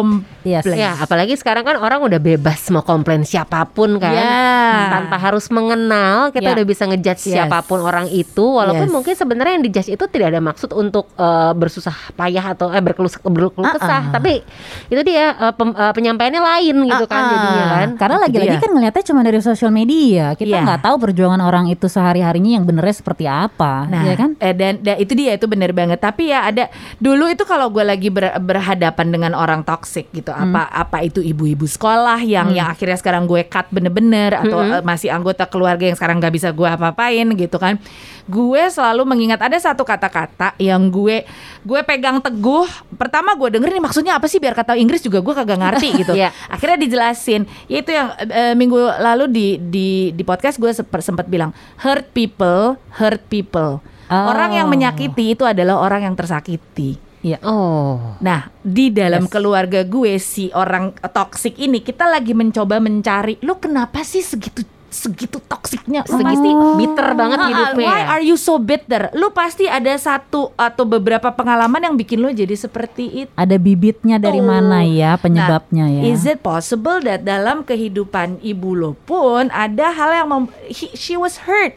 um, 0.00 0.26
Yes. 0.42 0.66
Ya, 0.68 0.94
apalagi 0.96 1.34
sekarang 1.34 1.62
kan 1.62 1.76
orang 1.76 2.00
udah 2.00 2.18
bebas 2.18 2.66
mau 2.68 2.82
komplain 2.82 3.22
siapa 3.22 3.62
pun 3.64 3.96
kan. 3.96 4.10
Ya. 4.10 4.90
Tanpa 4.90 5.16
harus 5.16 5.46
mengenal, 5.48 6.30
kita 6.30 6.50
Ya. 6.50 6.54
udah 6.54 6.66
bisa 6.66 6.82
ngejudge 6.84 7.22
Yes. 7.24 7.34
siapa 7.38 7.62
pun 7.62 7.78
orang 7.78 8.06
itu 8.06 8.42
walaupun 8.42 8.86
Yes. 8.86 8.94
mungkin 8.94 9.14
sebenarnya 9.14 9.52
yang 9.54 9.64
dijudge 9.64 9.90
itu 9.90 10.04
tidak 10.06 10.26
ada 10.28 10.40
maksud 10.40 10.70
untuk 10.72 11.06
eh, 11.14 11.52
bersusah 11.52 11.94
payah 12.12 12.52
atau 12.52 12.68
eh 12.68 12.80
berkeluh 12.80 13.12
berkeluh 13.22 13.70
kesah, 13.70 14.10
tapi 14.10 14.42
itu 14.88 15.00
dia 15.02 15.32
eh, 15.32 15.52
pem- 15.52 15.72
eh, 15.72 15.92
penyampaiannya 15.92 16.42
lain 16.42 16.76
gitu 16.84 17.04
kan 17.04 17.20
Uh-uh. 17.20 17.30
jadinya 17.32 17.64
kan. 17.70 17.88
Karena 17.96 18.16
lagi-lagi 18.18 18.56
kan 18.58 18.70
ngeliatnya 18.70 19.04
cuma 19.04 19.20
dari 19.22 19.38
sosial 19.38 19.70
media. 19.70 20.34
Kita 20.34 20.50
Iya. 20.52 20.64
nggak 20.64 20.80
tahu 20.82 20.96
perjuangan 20.98 21.38
orang 21.38 21.68
itu 21.68 21.86
sehari-harinya 21.86 22.58
yang 22.58 22.64
benernya 22.64 22.94
seperti 22.94 23.24
apa, 23.24 23.86
Nah, 23.86 24.02
ya 24.02 24.14
kan? 24.16 24.34
eh, 24.36 24.50
dan, 24.52 24.80
dan 24.80 24.96
itu 24.96 25.12
dia 25.12 25.32
itu 25.32 25.46
bener 25.46 25.70
banget. 25.70 26.00
Tapi 26.00 26.28
ya 26.28 26.48
ada 26.48 26.66
dulu 26.96 27.28
itu 27.28 27.44
kalau 27.44 27.68
gue 27.68 27.84
lagi 27.84 28.08
ber- 28.08 28.34
berhadapan 28.40 29.06
dengan 29.08 29.32
orang 29.32 29.62
toxic 29.62 30.08
gitu, 30.10 30.31
Hmm. 30.32 30.50
apa 30.50 30.62
apa 30.66 30.98
itu 31.04 31.20
ibu-ibu 31.20 31.62
sekolah 31.64 32.18
yang 32.24 32.50
yang 32.50 32.66
akhirnya 32.66 32.96
sekarang 32.96 33.28
gue 33.28 33.44
cut 33.44 33.68
bener-bener 33.68 34.34
atau 34.34 34.58
Hmm. 34.58 34.72
eh, 34.78 34.82
masih 34.82 35.12
anggota 35.12 35.44
keluarga 35.44 35.84
yang 35.84 35.94
sekarang 35.94 36.18
nggak 36.18 36.34
bisa 36.34 36.48
gue 36.50 36.64
apa-apain 36.64 37.28
gitu 37.36 37.56
kan. 37.56 37.76
Gue 38.24 38.62
selalu 38.70 39.02
mengingat 39.04 39.42
ada 39.42 39.58
satu 39.58 39.82
kata-kata 39.82 40.54
yang 40.56 40.88
gue 40.88 41.22
gue 41.62 41.80
pegang 41.84 42.18
teguh. 42.18 42.66
Pertama 42.96 43.36
gue 43.36 43.52
denger 43.52 43.70
nih 43.70 43.82
maksudnya 43.82 44.16
apa 44.16 44.26
sih 44.26 44.40
biar 44.40 44.56
kata 44.56 44.74
Inggris 44.74 45.02
juga 45.02 45.20
gue 45.20 45.34
kagak 45.34 45.58
ngerti 45.58 45.88
gitu. 46.02 46.12
Iya. 46.16 46.32
Akhirnya 46.48 46.78
dijelasin. 46.80 47.44
Yaitu 47.68 47.92
yang 47.92 48.10
eh, 48.18 48.56
minggu 48.56 48.78
lalu 48.98 49.24
di 49.28 49.46
di 49.60 49.88
di 50.10 50.22
podcast 50.24 50.56
gue 50.56 50.72
sempat 50.74 51.28
bilang 51.28 51.52
hurt 51.82 52.08
people, 52.10 52.80
hurt 52.96 53.20
people. 53.28 53.84
Oh. 54.06 54.24
Orang 54.28 54.52
yang 54.52 54.68
menyakiti 54.68 55.32
itu 55.32 55.44
adalah 55.48 55.80
orang 55.80 56.04
yang 56.04 56.14
tersakiti. 56.14 57.11
Iya. 57.22 57.38
Oh. 57.40 58.18
Nah, 58.18 58.50
di 58.58 58.90
dalam 58.90 59.26
keluarga 59.26 59.82
gue 59.82 60.18
si 60.18 60.50
orang 60.50 60.90
toksik 61.00 61.54
ini 61.56 61.78
kita 61.78 62.04
lagi 62.04 62.34
mencoba 62.34 62.76
mencari, 62.76 63.38
lu 63.40 63.56
kenapa 63.56 64.02
sih 64.02 64.20
segitu 64.20 64.60
segitu 64.92 65.40
toksiknya? 65.40 66.04
Lu 66.04 66.20
pasti 66.20 66.50
bitter 66.76 67.08
banget 67.14 67.38
Ah, 67.38 67.48
hidupnya. 67.48 67.86
Why 67.88 67.96
ya. 67.96 68.06
are 68.10 68.22
you 68.22 68.36
so 68.36 68.58
bitter? 68.58 69.08
Lu 69.14 69.30
pasti 69.30 69.64
ada 69.64 69.88
satu 69.94 70.52
atau 70.52 70.84
beberapa 70.84 71.30
pengalaman 71.30 71.80
yang 71.80 71.96
bikin 71.96 72.20
lu 72.20 72.28
jadi 72.28 72.52
seperti 72.52 73.24
itu. 73.24 73.30
Ada 73.32 73.56
bibitnya 73.56 74.20
dari 74.20 74.36
Tuh. 74.36 74.44
mana 74.44 74.84
ya 74.84 75.16
penyebabnya 75.16 75.88
Nah, 75.88 75.96
ya? 75.96 76.02
Is 76.04 76.26
it 76.26 76.42
possible 76.42 77.00
that 77.00 77.22
dalam 77.22 77.62
kehidupan 77.62 78.44
ibu 78.44 78.74
lo 78.74 78.92
pun 78.98 79.48
ada 79.48 79.88
hal 79.90 80.10
yang 80.12 80.28
mem- 80.28 80.52
he- 80.66 80.92
she 80.92 81.14
was 81.14 81.48
hurt. 81.48 81.72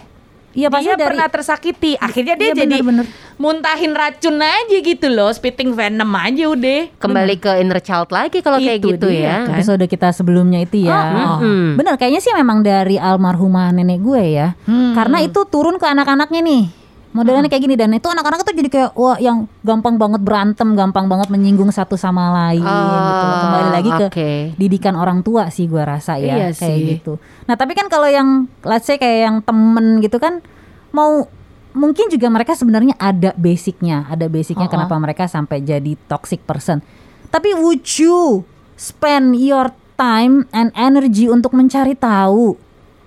Iya 0.56 0.72
pasti 0.72 0.88
dia 0.88 0.96
dari 0.96 1.08
pernah 1.12 1.28
tersakiti. 1.28 1.91
Akhirnya 2.00 2.36
dia 2.39 2.48
Iya, 2.48 2.63
jadi 2.63 2.80
bener-bener. 2.80 3.06
muntahin 3.36 3.91
racun 3.91 4.39
aja 4.39 4.78
gitu 4.80 5.08
loh, 5.12 5.28
spitting 5.36 5.76
venom 5.76 6.08
aja 6.15 6.48
udah. 6.48 6.96
Kembali 6.96 7.36
ke 7.36 7.52
inner 7.60 7.84
child 7.84 8.08
lagi 8.15 8.39
kalau 8.39 8.63
kayak 8.63 8.80
Itu 8.80 8.96
gitu 8.96 9.08
dia, 9.12 9.20
ya. 9.20 9.38
kan. 9.44 9.60
episode 9.60 9.84
kita 9.84 10.15
sebelumnya 10.15 10.63
itu 10.63 10.88
ya. 10.88 10.96
Oh, 10.96 11.44
mm. 11.44 11.76
Bener 11.76 12.00
kayaknya 12.00 12.24
sih 12.24 12.32
memang 12.32 12.63
dari 12.63 12.96
almarhumah 12.96 13.76
nenek 13.76 14.00
gue 14.00 14.24
ya. 14.32 14.56
Hmm. 14.63 14.96
Karena 14.96 15.20
itu 15.20 15.44
turun 15.52 15.76
ke 15.76 15.86
anak-anaknya 15.86 16.39
nih. 16.39 16.85
Modelannya 17.15 17.47
kayak 17.47 17.63
gini 17.63 17.75
dan 17.80 17.95
itu 17.95 18.04
anak-anak 18.06 18.43
tuh 18.43 18.51
jadi 18.51 18.67
kayak 18.67 18.91
wah 18.93 19.15
yang 19.15 19.47
gampang 19.63 19.95
banget 19.95 20.19
berantem, 20.19 20.75
gampang 20.75 21.08
banget 21.08 21.32
menyinggung 21.32 21.71
satu 21.71 21.95
sama 21.95 22.51
lain 22.51 22.60
gitu 22.60 22.67
loh. 22.91 23.38
Kembali 23.39 23.69
lagi 23.71 23.89
ke 23.95 24.06
oke. 24.12 24.32
didikan 24.60 24.99
orang 24.99 25.23
tua 25.23 25.47
sih 25.47 25.71
gua 25.71 25.88
rasa 25.88 26.19
ya 26.19 26.36
Iya 26.36 26.47
kayak 26.51 26.75
sih. 26.75 26.88
gitu. 26.99 27.15
Nah, 27.47 27.56
tapi 27.56 27.71
kan 27.71 27.88
kalau 27.88 28.12
yang 28.12 28.51
let's 28.67 28.84
say 28.84 28.99
kayak 28.99 29.32
yang 29.32 29.38
temen 29.39 30.04
gitu 30.04 30.19
kan 30.19 30.43
mau 30.91 31.23
mungkin 31.71 32.12
juga 32.12 32.28
mereka 32.28 32.51
sebenarnya 32.51 32.99
ada 32.99 33.32
basicnya, 33.36 34.04
ada 34.12 34.28
basicnya 34.28 34.67
Oh, 34.67 34.71
oh. 34.71 34.73
kenapa 34.75 34.95
mereka 34.99 35.23
sampai 35.32 35.63
jadi 35.63 35.95
toxic 36.12 36.43
person. 36.43 36.84
Tapi 37.32 37.56
would 37.56 37.84
you 37.95 38.43
spend 38.75 39.39
your 39.39 39.71
time 39.95 40.43
and 40.51 40.75
energy 40.75 41.32
untuk 41.32 41.56
mencari 41.56 41.95
tahu 41.95 42.60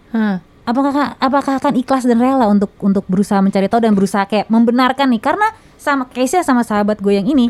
Hah. 0.09 0.41
Apakah 0.69 1.17
apakah 1.17 1.53
akan 1.57 1.75
ikhlas 1.81 2.05
dan 2.05 2.21
rela 2.21 2.45
untuk 2.45 2.69
untuk 2.85 3.09
berusaha 3.09 3.41
mencari 3.41 3.73
tahu 3.73 3.81
dan 3.81 3.97
berusaha 3.97 4.29
kayak 4.29 4.53
membenarkan 4.53 5.09
nih? 5.09 5.23
Karena 5.25 5.49
sama 5.81 6.05
case 6.13 6.45
sama 6.45 6.61
sahabat 6.61 7.01
gue 7.01 7.17
yang 7.17 7.25
ini. 7.25 7.49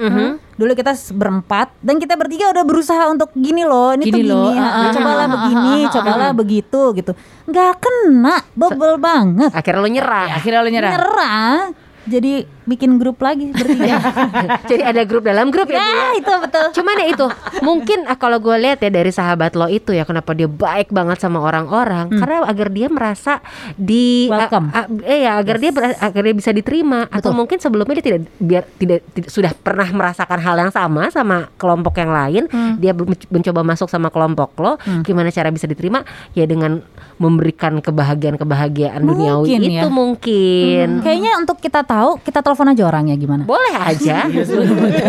Dulu 0.55 0.73
kita 0.79 0.95
berempat 1.17 1.75
dan 1.83 1.99
kita 1.99 2.15
bertiga 2.15 2.55
udah 2.55 2.63
berusaha 2.63 3.11
untuk 3.11 3.35
gini 3.35 3.63
loh 3.67 3.95
ini 3.95 4.11
tuh 4.11 4.19
Gini 4.19 4.27
gini 4.27 4.35
loh, 4.35 4.51
ah, 4.55 4.59
ah, 4.59 4.75
ah, 4.75 4.91
cobalah 4.91 5.27
ah, 5.27 5.31
begini 5.31 5.75
ah, 5.75 5.83
ah, 5.83 5.93
cobalah 5.95 6.31
begitu 6.35 6.83
gitu. 6.95 7.13
Nggak 7.47 7.73
kena 7.83 8.37
bebel 8.55 8.95
banget. 9.03 9.51
Akhirnya 9.55 9.81
lo 9.83 9.91
nyerah. 9.91 10.27
Akhirnya 10.39 10.61
lo 10.63 10.71
nyerah. 10.71 10.93
nyerah 10.95 11.59
jadi 12.09 12.33
bikin 12.69 13.01
grup 13.01 13.25
lagi 13.25 13.49
bertiga. 13.49 13.97
Jadi 14.71 14.83
ada 14.85 15.03
grup 15.09 15.25
dalam 15.25 15.49
grup 15.49 15.73
ya. 15.73 15.81
Ya? 15.81 15.89
ya? 15.89 16.09
itu 16.21 16.35
betul. 16.45 16.67
Cuman 16.77 16.95
ya 17.01 17.07
itu 17.09 17.27
mungkin 17.65 17.99
ah, 18.05 18.21
kalau 18.21 18.37
gue 18.39 18.53
lihat 18.61 18.85
ya 18.85 18.93
dari 18.93 19.09
sahabat 19.09 19.57
lo 19.57 19.73
itu 19.73 19.97
ya 19.97 20.05
kenapa 20.05 20.37
dia 20.37 20.45
baik 20.45 20.93
banget 20.93 21.17
sama 21.17 21.41
orang-orang? 21.41 22.13
Karena 22.13 22.45
agar 22.45 22.69
dia 22.69 22.93
merasa 22.93 23.41
di 23.81 24.29
Welcome. 24.29 24.69
ah, 24.77 24.85
ah, 24.85 24.87
eh 25.09 25.25
ya 25.25 25.41
agar 25.41 25.57
dia 25.57 25.73
ber- 25.73 25.97
agar 25.97 26.21
dia 26.21 26.35
bisa 26.37 26.51
diterima. 26.53 27.09
Atau 27.09 27.33
mungkin 27.33 27.57
sebelumnya 27.57 27.97
dia 27.99 28.05
tidak 28.05 28.21
biar 28.37 28.65
tidak, 28.77 29.01
tidak- 29.17 29.33
sudah 29.33 29.53
pernah 29.57 29.89
merasakan 29.89 30.39
hal 30.39 30.57
yang 30.61 30.73
sama 30.73 31.09
sama 31.09 31.49
kelompok 31.57 31.97
yang 31.97 32.13
lain. 32.13 32.45
Dia 32.77 32.93
ber- 32.93 33.09
mencoba 33.33 33.65
masuk 33.65 33.89
sama 33.89 34.13
kelompok 34.13 34.53
lo 34.61 34.77
gimana 35.09 35.33
cara 35.33 35.49
bisa 35.49 35.65
diterima? 35.65 36.05
Ya 36.37 36.45
dengan 36.45 36.85
memberikan 37.19 37.83
kebahagiaan-kebahagiaan 37.83 39.03
duniawi 39.03 39.59
ya. 39.59 39.83
itu 39.83 39.89
mungkin. 39.91 41.03
Kayaknya 41.03 41.33
untuk 41.43 41.59
kita 41.59 41.83
tahu 41.83 41.98
kita 42.25 42.41
telepon 42.43 42.73
aja 42.73 42.83
orangnya 42.87 43.15
gimana 43.15 43.43
boleh 43.45 43.75
aja 43.77 44.27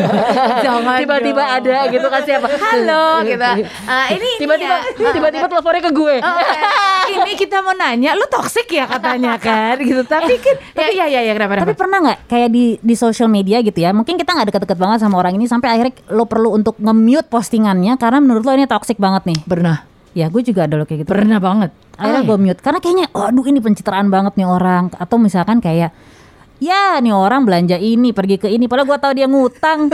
Jangan 0.66 1.00
tiba-tiba 1.02 1.44
ada 1.44 1.78
gitu 1.90 2.08
kan 2.08 2.22
siapa 2.24 2.48
Halo 2.50 3.24
kita. 3.24 3.50
Eh, 3.64 4.08
ini 4.20 4.30
tiba-tiba 4.42 4.78
iya. 4.98 5.12
tiba-tiba 5.14 5.46
teleponnya 5.48 5.82
ke 5.84 5.92
gue 5.92 6.16
Oh, 6.20 6.36
oke. 6.36 6.60
ini 7.16 7.32
kita 7.38 7.58
mau 7.64 7.74
nanya, 7.74 8.14
lu 8.14 8.26
toxic 8.30 8.68
ya 8.70 8.86
katanya 8.86 9.40
kan, 9.42 9.80
gitu. 9.82 10.02
Tapi 10.06 10.34
kan, 10.38 10.56
tapi 10.76 10.94
ya 10.94 11.06
ya 11.10 11.22
ya 11.26 11.34
kenapa? 11.34 11.64
Tapi 11.66 11.74
pernah 11.78 11.98
nggak 12.06 12.20
kayak 12.30 12.50
di 12.54 12.78
di 12.80 12.96
social 12.98 13.30
media 13.32 13.62
gitu 13.66 13.80
ya? 13.80 13.90
Mungkin 13.96 14.20
kita 14.20 14.36
nggak 14.36 14.48
deket-deket 14.54 14.78
banget 14.78 15.00
sama 15.02 15.18
orang 15.18 15.34
ini 15.38 15.46
sampai 15.50 15.74
akhirnya 15.74 15.94
lo 16.14 16.30
perlu 16.30 16.54
untuk 16.54 16.78
nge-mute 16.78 17.28
postingannya 17.32 17.98
karena 17.98 18.20
menurut 18.22 18.44
lo 18.46 18.52
ini 18.54 18.66
toxic 18.70 18.98
banget 19.02 19.26
nih. 19.30 19.40
pernah, 19.48 19.86
Ya 20.14 20.26
gue 20.28 20.42
juga 20.42 20.66
ada 20.66 20.76
lo 20.78 20.86
kayak 20.86 21.06
gitu. 21.06 21.10
pernah 21.10 21.40
banget. 21.42 21.72
Akhirnya 22.00 22.24
gue 22.24 22.38
mute 22.40 22.62
karena 22.64 22.80
kayaknya, 22.80 23.08
aduh 23.12 23.46
ini 23.46 23.60
pencitraan 23.60 24.08
banget 24.08 24.34
nih 24.40 24.48
orang. 24.48 24.88
Atau 24.96 25.20
misalkan 25.20 25.60
kayak, 25.60 25.92
ya 26.60 27.00
nih 27.00 27.10
orang 27.10 27.44
belanja 27.44 27.76
ini 27.76 28.12
pergi 28.12 28.36
ke 28.36 28.48
ini, 28.48 28.68
padahal 28.68 28.86
gue 28.86 28.98
tahu 29.00 29.14
dia 29.16 29.26
ngutang. 29.26 29.90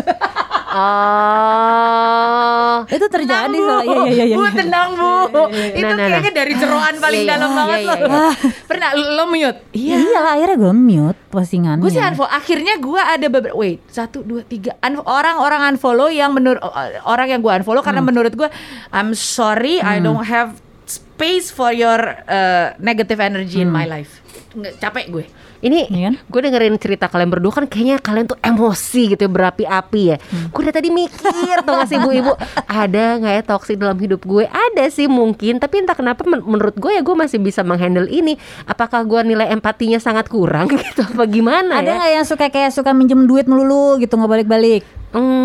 oh 0.76 2.76
Itu 2.96 3.06
terjadi 3.08 3.56
bu, 3.56 3.66
soalnya. 3.66 3.96
Iya 3.96 4.12
iya 4.12 4.24
iya. 4.28 4.36
bu 4.36 4.44
tenang 4.52 4.90
bu. 4.94 5.14
Itu 5.26 5.42
Nah, 5.86 5.92
nah, 5.96 5.98
kayaknya 5.98 6.32
nah. 6.32 6.36
dari 6.36 6.54
ceroan 6.56 6.96
paling 6.98 7.22
Iya, 7.22 7.26
iya. 7.26 7.34
dalam 7.34 7.50
banget 7.54 7.80
Iya, 7.80 7.88
loh. 7.88 7.98
iya, 7.98 8.06
iya. 8.06 8.30
Pernah 8.66 8.90
lo 8.94 9.24
mute? 9.26 9.60
Iya. 9.72 9.96
Iya 9.96 10.20
akhirnya 10.28 10.58
gue 10.60 10.74
mute 10.76 11.20
postingannya. 11.32 11.82
Gue 11.82 11.90
sih 11.90 12.02
unfollow. 12.02 12.30
Akhirnya 12.30 12.74
gue 12.78 13.02
ada 13.02 13.28
beberapa. 13.28 13.56
Wait, 13.56 13.80
satu, 13.88 14.18
dua, 14.22 14.42
tiga. 14.44 14.76
Orang-orang 14.84 15.62
unfollow 15.72 16.10
yang 16.12 16.34
menurut 16.34 16.60
orang 17.06 17.28
yang 17.30 17.40
gue 17.40 17.52
unfollow 17.54 17.82
karena 17.82 18.02
Hmm. 18.04 18.10
menurut 18.12 18.34
gue, 18.36 18.50
I'm 18.92 19.16
sorry, 19.16 19.80
I 19.80 19.98
don't 19.98 20.26
have 20.26 20.60
space 20.86 21.50
for 21.50 21.72
your 21.72 21.98
uh, 22.28 22.76
negative 22.78 23.18
energy 23.18 23.60
in 23.60 23.72
my 23.72 23.88
life. 23.88 24.22
Nggak, 24.54 24.74
capek 24.78 25.06
gue. 25.10 25.26
Ini 25.66 25.90
Iya 25.90 26.04
kan? 26.06 26.14
gue 26.24 26.40
dengerin 26.42 26.78
cerita 26.78 27.06
kalian 27.08 27.28
berdua 27.28 27.52
kan 27.52 27.66
kayaknya 27.66 27.98
kalian 27.98 28.26
tuh 28.28 28.38
emosi 28.40 29.02
gitu 29.10 29.22
ya 29.22 29.32
berapi-api 29.32 30.02
ya 30.06 30.18
Hmm. 30.26 30.48
gue 30.48 30.62
dari 30.62 30.76
tadi 30.76 30.90
mikir 30.90 31.56
tau 31.62 31.74
gak 31.76 31.88
sih 31.88 31.98
ibu-ibu 31.98 32.34
ada 32.64 33.06
nggak 33.18 33.34
ya 33.34 33.44
toxic 33.44 33.76
dalam 33.76 33.96
hidup 33.96 34.22
gue 34.22 34.46
ada 34.46 34.84
sih 34.88 35.06
mungkin 35.08 35.58
tapi 35.58 35.80
entah 35.80 35.94
kenapa 35.94 36.22
men- 36.24 36.44
menurut 36.44 36.76
gue 36.76 36.92
ya 36.92 37.02
gue 37.02 37.16
masih 37.16 37.38
bisa 37.38 37.62
menghandle 37.62 38.06
ini 38.06 38.38
apakah 38.66 39.02
gue 39.02 39.20
nilai 39.24 39.50
empatinya 39.50 39.98
sangat 39.98 40.28
kurang 40.28 40.70
gitu 40.76 41.02
apa 41.04 41.26
gimana 41.26 41.78
Ada 41.78 41.88
ya 41.88 41.96
nggak 41.96 42.12
yang 42.14 42.26
suka 42.26 42.46
kayak 42.48 42.70
suka 42.70 42.92
minjem 42.92 43.24
duit 43.24 43.46
melulu 43.46 43.98
gitu 43.98 44.14
nggak 44.14 44.32
balik-balik? 44.32 44.84
Hmm, 45.12 45.45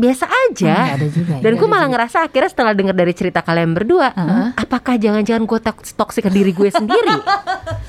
biasa 0.00 0.24
aja. 0.26 0.72
Hmm, 0.72 0.94
ada 0.96 1.06
juga 1.06 1.32
ya. 1.36 1.42
Dan 1.42 1.52
gue 1.54 1.68
malah 1.68 1.86
ngerasa 1.86 2.24
akhirnya 2.24 2.48
setelah 2.48 2.72
dengar 2.72 2.92
dari 2.92 3.12
cerita 3.12 3.40
kalian 3.40 3.70
berdua, 3.70 4.10
apakah 4.54 4.96
jangan-jangan 4.96 5.44
gue 5.44 5.58
toksik 5.92 6.24
ke 6.24 6.32
diri 6.32 6.50
gue 6.50 6.68
sendiri? 6.68 7.12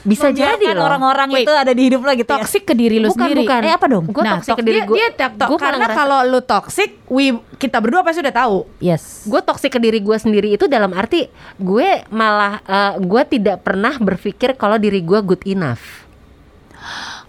Bisa 0.01 0.29
jadi 0.29 0.57
Membiarkan 0.57 0.75
loh. 0.75 0.85
orang-orang 0.87 1.29
itu 1.37 1.53
ada 1.53 1.71
di 1.71 1.83
hidup 1.83 2.01
lo 2.01 2.11
gitu 2.11 2.25
ya? 2.27 2.41
Toxic 2.41 2.63
ke 2.63 2.73
diri 2.73 2.97
lu 2.97 3.07
Bukan, 3.07 3.21
sendiri. 3.21 3.41
bukan. 3.41 3.59
Eh, 3.61 3.71
apa 3.71 3.85
dong? 3.85 4.05
Gue 4.07 4.23
nah, 4.23 4.33
toksik 4.35 4.53
ke 4.53 4.63
diri 4.63 4.75
dia, 4.75 4.85
gue. 4.85 4.95
dia 4.97 5.07
tok- 5.29 5.47
Gue 5.47 5.57
malah 5.57 5.69
karena 5.71 5.87
kalau 5.93 6.19
lu 6.25 6.39
toxic, 6.41 6.89
we 7.07 7.25
kita 7.55 7.77
berdua 7.77 8.01
pasti 8.01 8.19
udah 8.19 8.35
tahu. 8.35 8.57
Yes. 8.79 9.23
gue 9.23 9.37
toksik 9.39 9.69
ke 9.69 9.79
diri 9.79 10.01
gue 10.01 10.17
sendiri 10.17 10.49
itu 10.49 10.65
dalam 10.65 10.91
arti 10.91 11.29
gue 11.55 11.89
malah 12.09 12.57
eh, 12.59 12.93
gue 12.97 13.21
tidak 13.29 13.61
pernah 13.61 13.93
berpikir 13.95 14.57
kalau 14.57 14.75
diri 14.75 14.99
gue 14.99 15.21
good 15.21 15.45
enough 15.45 16.00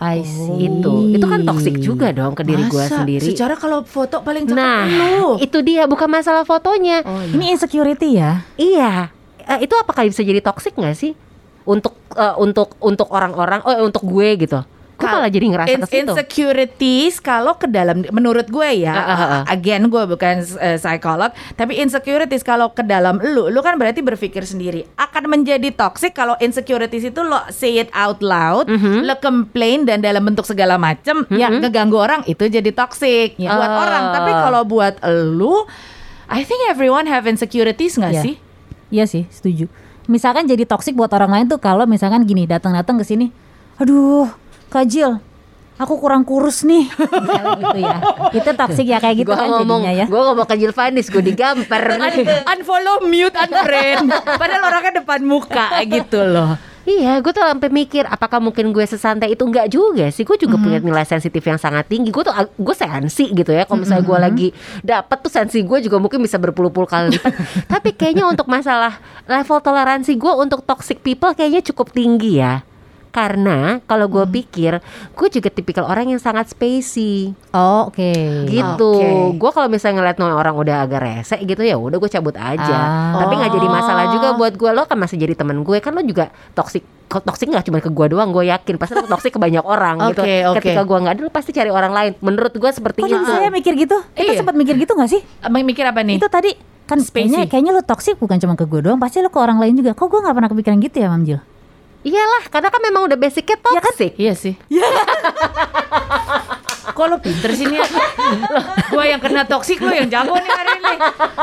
I 0.02 0.26
see. 0.26 0.66
itu. 0.66 1.14
Itu 1.14 1.26
kan 1.30 1.46
toksik 1.46 1.78
juga 1.78 2.10
dong 2.10 2.34
ke 2.34 2.42
diri 2.42 2.66
gue 2.66 2.84
sendiri. 2.90 3.22
Secara 3.22 3.54
kalau 3.54 3.86
foto 3.86 4.18
paling 4.26 4.50
cakep 4.50 4.58
nah 4.58 4.82
lu. 4.90 5.38
itu 5.38 5.58
dia 5.62 5.86
bukan 5.86 6.10
masalah 6.10 6.42
fotonya. 6.42 7.06
Ini 7.30 7.54
insecurity 7.54 8.18
ya? 8.18 8.42
iya. 8.58 9.14
Eh, 9.42 9.66
itu 9.66 9.74
apakah 9.78 10.06
bisa 10.06 10.22
jadi 10.26 10.42
toksik 10.42 10.74
nggak 10.74 10.98
sih? 10.98 11.14
Untuk 11.62 11.94
eh, 12.18 12.34
untuk 12.42 12.74
untuk 12.82 13.06
orang-orang 13.14 13.62
oh 13.62 13.86
untuk 13.86 14.02
gue 14.02 14.28
gitu 14.42 14.66
gue 15.02 15.10
malah 15.10 15.26
jadi 15.28 15.46
ngerasa 15.48 15.74
In- 15.74 15.82
insecurities 16.06 17.18
kalau 17.18 17.54
ke 17.54 17.66
dalam 17.66 18.06
menurut 18.08 18.46
gue 18.46 18.70
ya 18.78 18.94
Ah, 18.94 19.02
ah, 19.04 19.20
ah. 19.20 19.42
again 19.46 19.86
gue 19.86 20.02
bukan 20.06 20.40
uh, 20.54 20.76
psikolog 20.76 21.28
tapi 21.52 21.76
insecurities 21.76 22.40
kalau 22.40 22.70
ke 22.70 22.80
dalam 22.80 23.18
lu 23.18 23.46
lu 23.46 23.58
kan 23.58 23.74
berarti 23.74 24.00
berpikir 24.00 24.42
sendiri 24.42 24.86
akan 24.94 25.26
menjadi 25.28 25.68
toxic 25.70 26.12
kalau 26.12 26.38
insecurities 26.38 27.02
itu 27.04 27.20
lo 27.20 27.42
say 27.48 27.76
it 27.76 27.90
out 27.92 28.20
loud 28.20 28.64
Mhm. 28.64 29.02
lo 29.02 29.14
complain 29.18 29.82
dan 29.82 29.98
dalam 29.98 30.22
bentuk 30.22 30.44
segala 30.44 30.76
macam 30.76 31.26
yang 31.28 31.58
ngeganggu 31.58 31.96
orang 31.96 32.22
itu 32.24 32.46
jadi 32.46 32.70
toxic 32.70 33.34
Ya. 33.34 33.50
buat 33.50 33.68
Oh. 33.68 33.82
orang 33.82 34.04
tapi 34.12 34.30
kalau 34.30 34.62
buat 34.62 34.94
lu 35.28 35.66
I 36.28 36.42
think 36.42 36.64
everyone 36.66 37.04
have 37.04 37.24
insecurities 37.24 37.94
nggak 37.94 38.14
Iya. 38.14 38.22
sih 38.22 38.34
Iya 38.88 39.04
sih, 39.06 39.24
setuju. 39.26 39.72
Misalkan 40.04 40.44
jadi 40.44 40.62
toksik 40.62 40.92
buat 40.92 41.08
orang 41.10 41.32
lain 41.32 41.46
tuh 41.46 41.56
kalau 41.56 41.88
misalkan 41.88 42.20
gini 42.22 42.44
datang-datang 42.44 43.00
ke 43.00 43.04
sini, 43.06 43.32
aduh, 43.76 44.28
Kajil, 44.72 45.20
aku 45.76 45.94
kurang 45.96 46.24
kurus 46.24 46.64
nih, 46.64 46.88
misalnya 47.22 47.52
gitu 47.60 47.78
ya. 47.78 47.96
Itu 48.32 48.50
toksik 48.50 48.86
ya 48.86 48.98
kayak 48.98 49.16
gitu 49.20 49.28
gue 49.28 49.36
kan 49.36 49.48
ngomong 49.52 49.84
jadinya 49.84 49.92
ya. 49.92 50.06
gue 50.08 50.20
ngomong 50.22 50.46
ke 50.48 50.54
Jilvanis 50.56 51.06
gue 51.06 51.22
digamper 51.22 51.82
Un- 52.00 52.26
unfollow 52.48 53.04
mute 53.04 53.36
unfriend 53.36 54.08
padahal 54.32 54.62
orangnya 54.64 55.04
depan 55.04 55.20
muka 55.22 55.68
gitu 55.84 56.24
loh 56.24 56.56
Iya, 56.82 57.22
gue 57.22 57.30
tuh 57.30 57.46
sampai 57.46 57.70
mikir 57.70 58.02
apakah 58.10 58.42
mungkin 58.42 58.74
gue 58.74 58.82
sesantai 58.82 59.38
itu 59.38 59.46
enggak 59.46 59.70
juga 59.70 60.10
sih. 60.10 60.26
Gue 60.26 60.34
juga 60.34 60.58
punya 60.58 60.82
nilai 60.82 61.06
sensitif 61.06 61.38
yang 61.38 61.54
sangat 61.54 61.86
tinggi. 61.86 62.10
Gue 62.10 62.26
tuh 62.26 62.34
gue 62.34 62.74
sensi 62.74 63.30
gitu 63.30 63.54
ya. 63.54 63.70
Kalau 63.70 63.78
misalnya 63.78 64.02
gue 64.02 64.18
lagi 64.18 64.48
dapet 64.82 65.14
tuh 65.22 65.30
sensi 65.30 65.62
gue 65.62 65.78
juga 65.78 66.02
mungkin 66.02 66.18
bisa 66.18 66.42
berpuluh-puluh 66.42 66.90
kali 66.90 67.14
lipat. 67.14 67.32
Tapi 67.70 67.94
kayaknya 67.94 68.26
untuk 68.26 68.50
masalah 68.50 68.98
level 69.30 69.62
toleransi 69.62 70.18
gue 70.18 70.32
untuk 70.34 70.66
toxic 70.66 70.98
people 71.06 71.30
kayaknya 71.30 71.62
cukup 71.62 71.94
tinggi 71.94 72.42
ya. 72.42 72.66
Karena 73.12 73.76
kalau 73.84 74.08
gue 74.08 74.24
pikir, 74.26 74.80
gue 75.12 75.28
juga 75.28 75.46
tipikal 75.46 75.84
orang 75.84 76.08
yang 76.08 76.16
sangat 76.16 76.48
spacey 76.48 77.36
Oh, 77.52 77.86
oke. 77.86 78.12
gitu. 78.48 78.92
Oke. 78.96 79.36
Gue 79.36 79.50
kalau 79.52 79.68
misalnya 79.68 80.00
ngeliat 80.00 80.16
orang 80.18 80.56
udah 80.56 80.76
agak 80.82 80.98
rese 80.98 81.36
gitu 81.38 81.60
ya 81.60 81.76
udah 81.76 82.00
gue 82.00 82.08
cabut 82.08 82.32
aja. 82.34 82.72
Ah. 82.72 83.20
Tapi 83.20 83.36
nggak 83.36 83.52
jadi 83.52 83.68
masalah 83.68 84.04
Oh. 84.08 84.12
juga 84.12 84.28
buat 84.32 84.56
gue. 84.56 84.70
Lo 84.72 84.82
kan 84.84 84.96
masih 84.96 85.20
jadi 85.20 85.36
teman 85.36 85.60
gue 85.60 85.76
kan 85.78 85.92
lo 85.92 86.00
juga 86.00 86.32
toksik. 86.52 86.80
Kok 87.04 87.20
toksik 87.22 87.52
nggak 87.52 87.68
cuma 87.68 87.78
ke 87.78 87.92
gue 87.92 88.06
doang, 88.08 88.32
gue 88.32 88.48
yakin 88.48 88.80
pasti 88.80 88.96
lo 88.96 89.04
toksik 89.04 89.36
ke 89.36 89.38
banyak 89.38 89.60
orang 89.60 90.00
gitu. 90.08 90.24
Oke, 90.24 90.36
oke. 90.48 90.56
Ketika 90.58 90.80
gue 90.82 90.98
nggak 90.98 91.12
ada, 91.12 91.20
lo 91.20 91.28
pasti 91.28 91.52
cari 91.52 91.68
orang 91.68 91.92
lain. 91.92 92.12
Menurut 92.18 92.56
gue 92.56 92.70
seperti 92.72 93.04
Kok 93.04 93.12
itu. 93.12 93.28
saya 93.28 93.52
mikir 93.52 93.76
gitu? 93.76 94.00
Kita 94.10 94.32
Iya. 94.32 94.40
sempat 94.40 94.56
mikir 94.56 94.74
gitu 94.74 94.96
gak 94.96 95.12
sih? 95.12 95.20
Emang 95.38 95.60
mikir 95.62 95.84
apa 95.84 96.00
nih 96.00 96.16
Itu 96.16 96.26
tadi 96.26 96.56
kan 96.82 96.96
kayaknya, 96.98 97.44
Spacey. 97.44 97.50
kayaknya 97.52 97.72
lu 97.72 97.84
toksik 97.84 98.16
bukan 98.16 98.40
cuma 98.40 98.56
ke 98.56 98.64
gue 98.64 98.80
doang, 98.80 98.96
pasti 98.96 99.20
lu 99.20 99.28
ke 99.28 99.36
orang 99.36 99.60
lain 99.60 99.76
juga. 99.76 99.92
Kok 99.92 100.08
gue 100.08 100.20
gak 100.22 100.32
pernah 100.32 100.48
kepikiran 100.48 100.78
gitu 100.80 100.96
ya, 100.96 101.12
Mam 101.12 101.22
Jil? 101.22 101.40
Iyalah, 102.02 102.42
karena 102.46 102.68
kan 102.68 102.80
memang 102.80 103.02
udah 103.04 103.14
basicnya 103.14 103.54
kan? 103.56 103.78
toksik. 103.78 104.14
Iya 104.16 104.34
sih. 104.34 104.54
Kok 106.92 107.06
lo 107.06 107.16
pinter 107.18 107.50
sih 107.52 107.64
nih? 107.64 107.78
Gue 108.90 109.04
yang 109.06 109.16
kena 109.16 109.42
toksik 109.44 109.78
lo 109.78 109.88
yang 109.88 110.06
jago 110.06 110.34
nih 110.34 110.50
hari 110.50 110.72
ini. 110.76 110.94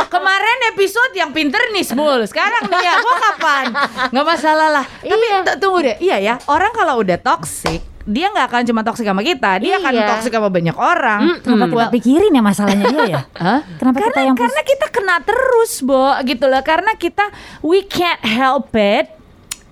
Kemarin 0.05 0.57
episode 0.69 1.13
yang 1.13 1.31
pinter 1.31 1.63
nih 1.69 1.81
Smul. 1.81 2.21
Sekarang 2.23 2.67
nih 2.67 2.75
ya, 2.77 2.93
gue 2.97 3.15
kapan? 3.23 3.65
Nggak 4.09 4.25
masalah 4.27 4.67
lah. 4.69 4.85
Tapi 4.99 5.25
Iya. 5.25 5.55
tunggu 5.55 5.79
deh. 5.81 5.95
Iya 5.97 6.17
ya, 6.19 6.33
orang 6.45 6.69
kalau 6.69 6.99
udah 6.99 7.17
toksik 7.17 7.81
dia 8.01 8.25
nggak 8.27 8.47
akan 8.47 8.61
cuma 8.65 8.81
toksik 8.81 9.05
sama 9.05 9.21
kita, 9.21 9.57
dia 9.57 9.77
akan 9.77 9.93
Iya. 9.95 10.07
toksik 10.11 10.33
sama 10.33 10.49
banyak 10.49 10.73
orang. 10.73 11.39
Kenapa 11.39 11.65
kita 11.69 11.87
pikirin 11.93 12.31
ya 12.31 12.41
masalahnya 12.41 12.85
dia 12.89 13.05
ya? 13.07 13.21
Hah? 13.43 13.59
Kenapa 13.75 13.95
kita 13.95 14.05
karena 14.09 14.21
yang 14.23 14.35
pus- 14.35 14.43
karena 14.43 14.61
kita 14.65 14.85
kena 14.89 15.15
terus, 15.21 15.73
Bo, 15.79 16.03
gitu 16.23 16.45
loh. 16.45 16.61
Karena 16.61 16.91
kita 16.95 17.25
we 17.61 17.79
can't 17.81 18.21
help 18.23 18.73
it. 18.73 19.13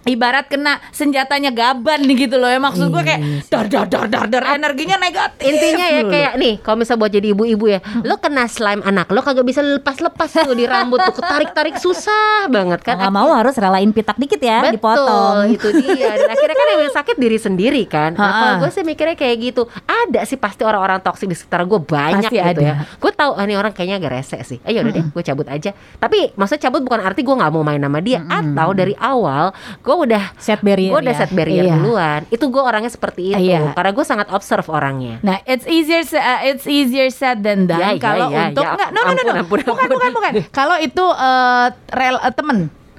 Ibarat 0.08 0.48
kena 0.48 0.80
senjatanya 0.96 1.52
gaban 1.52 2.08
nih 2.08 2.28
gitu 2.28 2.40
loh 2.40 2.48
ya 2.48 2.58
maksud 2.58 2.88
gue 2.90 3.04
kayak 3.04 3.22
dar 3.52 3.66
dar 3.68 3.86
dar 3.92 4.06
dar 4.08 4.26
dar 4.32 4.44
energinya 4.56 4.96
negatif. 4.96 5.44
Intinya 5.44 5.86
ya 5.92 6.02
kayak 6.08 6.34
nih, 6.40 6.54
kalau 6.64 6.80
misalnya 6.80 7.00
buat 7.04 7.12
jadi 7.12 7.28
ibu-ibu 7.36 7.66
ya, 7.68 7.80
lo 8.08 8.16
kena 8.18 8.48
slime 8.48 8.82
anak 8.82 9.12
lo 9.12 9.20
kagak 9.20 9.44
bisa 9.44 9.60
lepas-lepas 9.60 10.30
tuh 10.32 10.56
di 10.56 10.64
rambut 10.64 11.04
tuh, 11.04 11.16
ketarik-tarik 11.20 11.76
susah 11.78 12.48
banget 12.48 12.82
kan. 12.82 12.98
Nggak 12.98 13.14
mau 13.14 13.30
harus 13.36 13.54
relain 13.60 13.92
pitak 13.92 14.16
dikit 14.16 14.40
ya, 14.40 14.64
Betul, 14.64 14.80
dipotong. 14.80 15.36
itu 15.52 15.68
dia. 15.84 16.10
Dan 16.16 16.30
akhirnya 16.32 16.56
kan 16.56 16.68
yang 16.72 16.94
sakit 16.96 17.16
diri 17.20 17.38
sendiri 17.38 17.84
kan. 17.86 18.16
Nah, 18.16 18.32
kalau 18.32 18.54
gue 18.66 18.70
sih 18.72 18.84
mikirnya 18.88 19.20
kayak 19.20 19.36
gitu. 19.44 19.68
Ada 19.84 20.24
sih 20.24 20.40
pasti 20.40 20.64
orang-orang 20.64 21.04
toksik 21.04 21.28
di 21.28 21.36
sekitar 21.36 21.68
gue 21.68 21.80
banyak 21.84 22.32
Pasti 22.32 22.38
gitu 22.40 22.62
ada. 22.62 22.62
ya. 22.64 22.74
Gue 22.98 23.12
tahu 23.12 23.32
ah, 23.36 23.44
ini 23.44 23.54
orang 23.60 23.74
kayaknya 23.76 24.00
agak 24.00 24.12
rese 24.22 24.38
sih. 24.48 24.58
Ayo 24.64 24.82
udah 24.86 24.94
deh, 24.96 25.06
gue 25.12 25.24
cabut 25.24 25.48
aja. 25.52 25.72
Tapi 25.76 26.32
maksudnya 26.40 26.70
cabut 26.70 26.82
bukan 26.86 27.00
arti 27.04 27.22
gue 27.26 27.36
nggak 27.36 27.52
mau 27.52 27.64
main 27.66 27.82
sama 27.82 28.00
dia. 28.00 28.24
Atau 28.28 28.70
dari 28.78 28.94
awal 28.98 29.52
gue 29.82 29.96
udah 30.00 30.24
Set 30.36 30.60
barrier 30.60 30.90
gue 30.90 31.00
udah 31.00 31.14
ya. 31.14 31.20
set 31.20 31.32
barrier 31.32 31.64
Iya. 31.64 31.76
duluan. 31.76 32.22
Itu 32.28 32.48
gue 32.48 32.60
orangnya 32.60 32.88
seperti 32.88 33.32
itu. 33.32 33.40
Iya. 33.40 33.72
Karena 33.72 33.92
gue 33.92 34.04
sangat 34.04 34.28
observe 34.30 34.68
orangnya. 34.68 35.18
Nah, 35.20 35.42
it's 35.44 35.66
easier 35.66 36.02
uh, 36.12 36.42
it's 36.44 36.66
easier 36.66 37.08
said 37.08 37.40
than 37.40 37.66
done 37.66 37.78
Ya, 37.78 37.90
ya, 37.90 38.00
kalau 38.00 38.28
ya, 38.28 38.50
untuk 38.50 38.62
ya. 38.62 38.72
enggak 38.74 38.90
no 38.90 39.00
no 39.00 39.10
no, 39.10 39.22
no. 39.24 39.34
Ampun, 39.36 39.38
ampun, 39.38 39.60
bukan 39.66 39.84
ampun. 39.84 39.96
bukan 39.96 40.12
bukan. 40.14 40.32
Kalau 40.50 40.76
itu 40.78 41.04
uh, 41.04 41.66
rel 41.90 42.18
uh, 42.18 42.30
temen, 42.30 42.58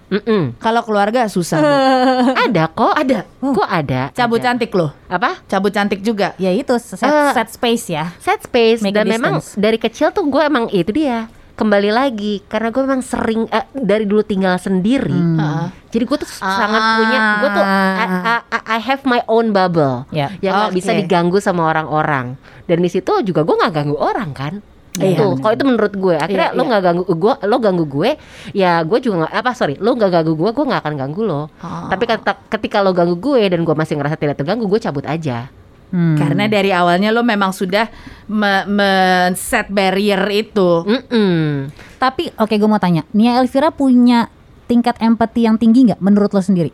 Mm-mm. 0.08 0.56
kalau 0.56 0.80
keluarga 0.82 1.26
susah. 1.26 1.61
Ada 2.44 2.64
kok, 2.68 2.92
ada. 2.92 3.28
Kok 3.38 3.68
ada? 3.68 4.00
Cabut 4.11 4.38
Ada. 4.38 4.46
cantik 4.48 4.72
loh. 4.72 4.90
Apa? 5.06 5.37
Cabut 5.44 5.68
cantik 5.68 6.00
juga. 6.00 6.32
Ya 6.37 6.48
itu 6.48 6.72
set, 6.76 6.96
Eh. 6.98 7.32
set 7.32 7.48
space 7.50 7.84
ya. 7.88 8.04
set 8.18 8.40
space 8.40 8.80
Make 8.80 8.94
dan 8.94 9.04
memang 9.04 9.38
dari 9.54 9.76
kecil 9.76 10.08
tuh 10.08 10.24
gue 10.24 10.40
emang 10.40 10.64
itu 10.68 10.88
dia 10.90 11.28
kembali 11.58 11.90
lagi 11.90 12.38
karena 12.46 12.70
gue 12.70 12.80
memang 12.80 13.02
sering 13.02 13.44
eh, 13.48 13.66
dari 13.72 14.06
dulu 14.06 14.22
tinggal 14.22 14.54
sendiri 14.56 15.10
Heeh. 15.10 15.66
jadi 15.90 16.04
gue 16.04 16.16
tuh 16.16 16.30
sangat 16.30 16.78
Ah. 16.78 16.94
punya 16.96 17.18
gue 17.36 17.48
tuh 17.50 17.64
I, 17.64 18.04
I- 18.06 18.44
I- 18.48 18.66
I 18.68 18.80
have 18.80 19.02
my 19.02 19.20
own 19.26 19.50
bubble 19.50 20.06
Ya. 20.08 20.30
yang 20.38 20.54
nggak 20.56 20.72
bisa 20.72 20.90
Oke. 20.92 21.02
diganggu 21.02 21.38
sama 21.38 21.66
orang-orang 21.66 22.38
dan 22.64 22.78
di 22.78 22.86
situ 22.86 23.10
juga 23.22 23.42
gue 23.42 23.54
nggak 23.54 23.74
ganggu 23.74 23.96
orang 23.96 24.30
kan 24.32 24.54
Iya, 24.94 25.14
itu 25.14 25.24
benar. 25.24 25.38
kalau 25.38 25.52
itu 25.52 25.64
menurut 25.64 25.94
gue 25.94 26.14
akhirnya 26.16 26.48
Iya, 26.48 26.54
lo 26.54 26.60
iya. 26.60 26.68
nggak 26.68 26.82
ganggu 26.82 27.02
gue 27.08 27.34
lo 27.44 27.56
ganggu 27.58 27.84
gue 27.88 28.10
ya 28.52 28.72
gue 28.82 28.98
juga 28.98 29.14
nggak 29.20 29.34
apa 29.36 29.50
sorry 29.52 29.74
lo 29.76 29.90
nggak 29.92 30.10
ganggu 30.12 30.32
gue 30.34 30.50
gue 30.52 30.64
nggak 30.64 30.80
akan 30.80 30.94
ganggu 30.96 31.22
lo 31.22 31.42
Oh. 31.58 31.86
tapi 31.86 32.04
kata- 32.04 32.38
ketika 32.48 32.78
lo 32.80 32.90
ganggu 32.90 33.14
gue 33.14 33.42
dan 33.46 33.62
gue 33.62 33.74
masih 33.74 33.94
ngerasa 33.94 34.14
tidak 34.14 34.36
terganggu 34.36 34.64
gue 34.64 34.78
cabut 34.78 35.02
aja 35.04 35.50
Hmm. 35.88 36.20
Karena 36.20 36.44
dari 36.46 36.68
awalnya 36.68 37.09
lo 37.09 37.24
memang 37.24 37.48
sudah 37.48 37.88
me- 38.29 38.68
men-set 38.68 39.72
barrier 39.72 40.20
itu. 40.29 40.85
Mm-mm. 40.85 41.72
Tapi 41.96 42.29
oke 42.37 42.55
gue 42.55 42.68
mau 42.68 42.77
tanya, 42.77 43.09
Nia 43.16 43.40
Elvira 43.40 43.72
punya 43.72 44.29
tingkat 44.68 45.01
empati 45.01 45.48
yang 45.48 45.57
tinggi 45.57 45.88
nggak 45.88 46.01
menurut 46.01 46.31
lo 46.37 46.44
sendiri? 46.44 46.68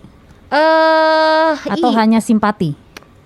eh 0.50 1.52
Atau 1.54 1.90
ih. 1.90 1.96
hanya 1.96 2.18
simpati? 2.18 2.74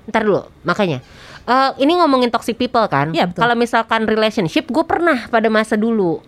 Ntar 0.09 0.25
dulu, 0.25 0.45
makanya. 0.65 1.01
Eh, 1.49 1.71
ini 1.81 1.97
ngomongin 1.97 2.29
toxic 2.29 2.61
people 2.61 2.85
kan? 2.93 3.09
Iya, 3.17 3.25
betul. 3.25 3.41
Kalau 3.41 3.57
misalkan 3.57 4.05
relationship, 4.05 4.69
gue 4.69 4.85
pernah 4.85 5.29
pada 5.33 5.49
masa 5.49 5.81
dulu. 5.81 6.21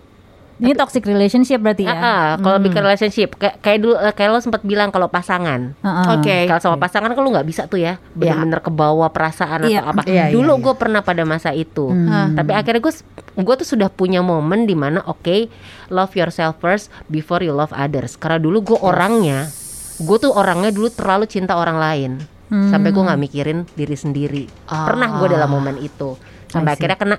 Ini 0.61 0.77
toxic 0.77 1.09
relationship 1.09 1.59
berarti 1.65 1.89
ya? 1.89 1.97
Ah, 1.97 2.05
ah, 2.05 2.29
kalau 2.37 2.61
bikin 2.61 2.85
relationship, 2.85 3.41
kayak 3.41 3.65
kayak 3.65 3.79
dulu, 3.81 3.97
eh, 3.97 4.13
kayak 4.13 4.29
lo 4.29 4.39
sempat 4.45 4.61
bilang 4.61 4.93
kalau 4.93 5.09
pasangan. 5.09 5.73
Heeh. 5.81 6.07
Oke. 6.21 6.37
Kalau 6.45 6.61
sama 6.61 6.77
pasangan 6.77 7.09
kan 7.17 7.21
lo 7.25 7.33
nggak 7.33 7.49
bisa 7.49 7.65
tuh 7.65 7.81
ya, 7.81 7.97
bener-bener 8.13 8.61
kebawa 8.61 9.09
perasaan 9.09 9.65
Iya. 9.65 9.81
atau 9.81 9.97
apa. 9.97 10.03
Iya, 10.05 10.29
iya, 10.29 10.37
dulu 10.37 10.53
iya. 10.53 10.63
gue 10.69 10.75
pernah 10.77 11.01
pada 11.01 11.25
masa 11.25 11.57
itu. 11.57 11.89
Hmm. 11.89 12.37
Tapi 12.37 12.53
akhirnya 12.53 12.85
gue 12.85 12.95
gue 13.41 13.55
tuh 13.65 13.69
sudah 13.73 13.89
punya 13.89 14.21
momen 14.21 14.69
di 14.69 14.77
mana 14.77 15.01
oke 15.09 15.49
love 15.89 16.13
yourself 16.13 16.61
first 16.61 16.93
before 17.09 17.41
you 17.41 17.57
love 17.57 17.73
others. 17.73 18.21
Karena 18.21 18.37
dulu 18.37 18.77
gue 18.77 18.79
orangnya, 18.85 19.49
gue 19.97 20.17
tuh 20.21 20.37
orangnya 20.37 20.69
dulu 20.69 20.93
terlalu 20.93 21.25
cinta 21.25 21.57
orang 21.57 21.81
lain. 21.81 22.13
Hmm. 22.53 22.69
Sampai 22.69 22.93
gue 22.93 23.01
nggak 23.01 23.21
mikirin 23.21 23.59
diri 23.73 23.97
sendiri. 23.97 24.45
Pernah 24.69 25.17
gue 25.17 25.27
dalam 25.33 25.49
momen 25.49 25.81
itu. 25.81 26.21
Sampai 26.51 26.75
akhirnya 26.77 26.99
kena 26.99 27.17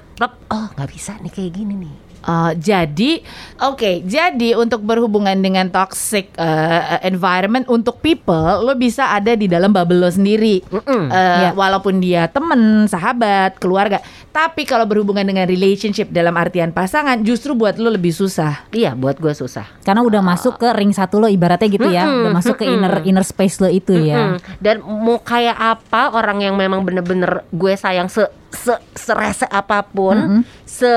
oh 0.51 0.65
nggak 0.77 0.89
bisa 0.91 1.17
nih 1.23 1.31
kayak 1.31 1.51
gini 1.55 1.73
nih. 1.73 2.10
Uh, 2.21 2.53
jadi, 2.53 3.25
oke, 3.57 4.05
jadi 4.05 4.53
untuk 4.53 4.85
berhubungan 4.85 5.33
dengan 5.41 5.73
toxic 5.73 6.29
uh, 6.37 7.01
environment 7.01 7.65
untuk 7.65 7.97
people, 7.97 8.61
lo 8.61 8.77
bisa 8.77 9.09
ada 9.09 9.33
di 9.33 9.49
dalam 9.49 9.73
bubble 9.73 9.97
lo 9.97 10.09
sendiri. 10.09 10.61
Mm-mm. 10.69 11.09
Uh, 11.09 11.29
Iya. 11.31 11.49
Walaupun 11.57 11.97
dia 11.97 12.29
temen, 12.29 12.85
sahabat, 12.85 13.57
keluarga. 13.57 14.03
Tapi 14.29 14.63
kalau 14.63 14.85
berhubungan 14.85 15.25
dengan 15.25 15.49
relationship 15.49 16.13
dalam 16.13 16.37
artian 16.37 16.69
pasangan, 16.69 17.19
justru 17.25 17.57
buat 17.57 17.81
lo 17.81 17.89
lebih 17.89 18.13
susah. 18.13 18.69
Iya, 18.69 18.93
buat 18.93 19.17
gue 19.17 19.33
susah. 19.33 19.65
Karena 19.81 20.05
udah 20.05 20.21
masuk 20.21 20.61
ke 20.61 20.69
ring 20.77 20.93
satu 20.93 21.17
lo 21.17 21.27
ibaratnya 21.27 21.67
gitu 21.67 21.89
ya, 21.89 22.05
Mm-mm, 22.05 22.21
udah 22.27 22.31
masuk 22.31 22.55
ke 22.61 22.65
inner 22.69 23.01
inner 23.03 23.25
space 23.25 23.57
lo 23.59 23.67
itu 23.67 23.97
ya. 23.97 24.37
Mm-mm. 24.37 24.61
Dan 24.61 24.85
mau 24.85 25.17
kayak 25.19 25.57
apa 25.57 26.13
orang 26.13 26.45
yang 26.45 26.55
memang 26.55 26.85
bener-bener 26.85 27.43
gue 27.49 27.73
sayang 27.73 28.07
se 28.07 28.23
se 28.51 28.75
serese 28.93 29.47
apa 29.47 29.83
pun, 29.83 30.15
Mm-mm. 30.15 30.41
se 30.67 30.91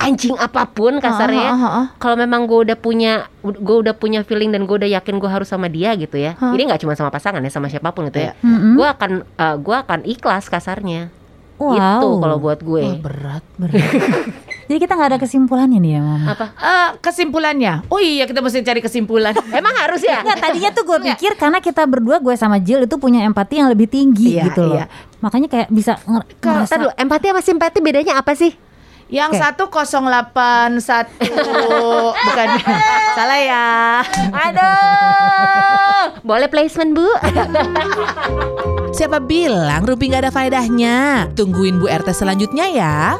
anjing 0.00 0.32
apa 0.34 0.64
pun 0.66 0.96
kasarnya. 0.96 1.48
Ah, 1.48 1.60
ah, 1.60 1.76
ah. 1.76 1.86
Kalau 1.96 2.16
memang 2.16 2.48
gue 2.48 2.64
udah 2.64 2.74
punya 2.74 3.28
gue 3.40 3.76
udah 3.78 3.92
punya 3.92 4.24
feeling 4.24 4.48
dan 4.48 4.64
gue 4.64 4.74
udah 4.74 4.90
yakin 4.90 5.20
gue 5.20 5.28
harus 5.28 5.46
sama 5.46 5.68
dia 5.68 5.92
gitu 5.94 6.16
ya. 6.16 6.34
Ini 6.34 6.62
nggak 6.64 6.80
cuma 6.80 6.96
sama 6.96 7.08
pasangan 7.08 7.38
ya, 7.38 7.48
sama 7.48 7.68
siapa 7.68 7.92
pun 7.92 8.08
gitu 8.08 8.18
ya. 8.18 8.32
Mm-mm. 8.40 8.74
Gue 8.74 8.86
akan 8.88 9.10
eh, 9.22 9.56
gue 9.56 9.76
akan 9.76 10.00
ikhlas 10.02 10.48
kasarnya. 10.48 11.12
Wow. 11.60 11.76
Itu 11.76 12.08
kalau 12.16 12.36
buat 12.40 12.58
gue. 12.58 12.80
Oh, 12.82 12.96
berat, 12.98 13.44
Jadi 14.70 14.78
kita 14.78 14.96
nggak 14.96 15.10
ada 15.12 15.20
kesimpulannya 15.20 15.76
nih 15.76 15.92
ya, 15.92 16.00
Mama. 16.00 16.26
Apa? 16.32 16.46
Eh, 16.56 16.88
kesimpulannya, 17.02 17.84
oh 17.90 17.98
iya 17.98 18.24
kita 18.24 18.40
mesti 18.40 18.62
cari 18.62 18.80
kesimpulan. 18.80 19.36
Emang 19.60 19.74
harus 19.76 20.00
ya? 20.00 20.24
Enggak, 20.24 20.40
tadinya 20.40 20.70
tuh 20.72 20.88
gue 20.88 20.98
pikir 21.12 21.36
karena 21.36 21.58
kita 21.58 21.84
berdua 21.84 22.16
gue 22.16 22.32
sama 22.32 22.56
Jill 22.56 22.86
itu 22.86 22.96
punya 22.96 23.26
empati 23.26 23.58
yang 23.58 23.68
lebih 23.68 23.90
tinggi 23.90 24.40
Iya, 24.40 24.48
gitu 24.48 24.62
loh. 24.64 24.78
iya. 24.78 24.86
Makanya 25.20 25.52
kayak 25.52 25.68
bisa 25.68 26.00
nger- 26.06 26.24
ngerasa 26.38 26.64
ntar 26.64 26.78
dulu, 26.80 26.90
empati 26.96 27.24
sama 27.28 27.42
simpati 27.42 27.78
bedanya 27.82 28.16
apa 28.16 28.32
sih? 28.32 28.56
Yang 29.10 29.30
Oke. 29.36 29.42
satu 29.42 29.64
081 29.66 31.18
bukan 32.26 32.48
salah 33.18 33.40
ya. 33.42 33.68
Aduh, 34.30 36.04
boleh 36.22 36.46
placement 36.46 36.94
bu? 36.94 37.10
Siapa 38.94 39.18
bilang 39.18 39.82
Ruby 39.82 40.14
nggak 40.14 40.30
ada 40.30 40.32
faedahnya? 40.34 41.26
Tungguin 41.34 41.82
Bu 41.82 41.90
RT 41.90 42.14
selanjutnya 42.14 42.70
ya. 42.70 43.18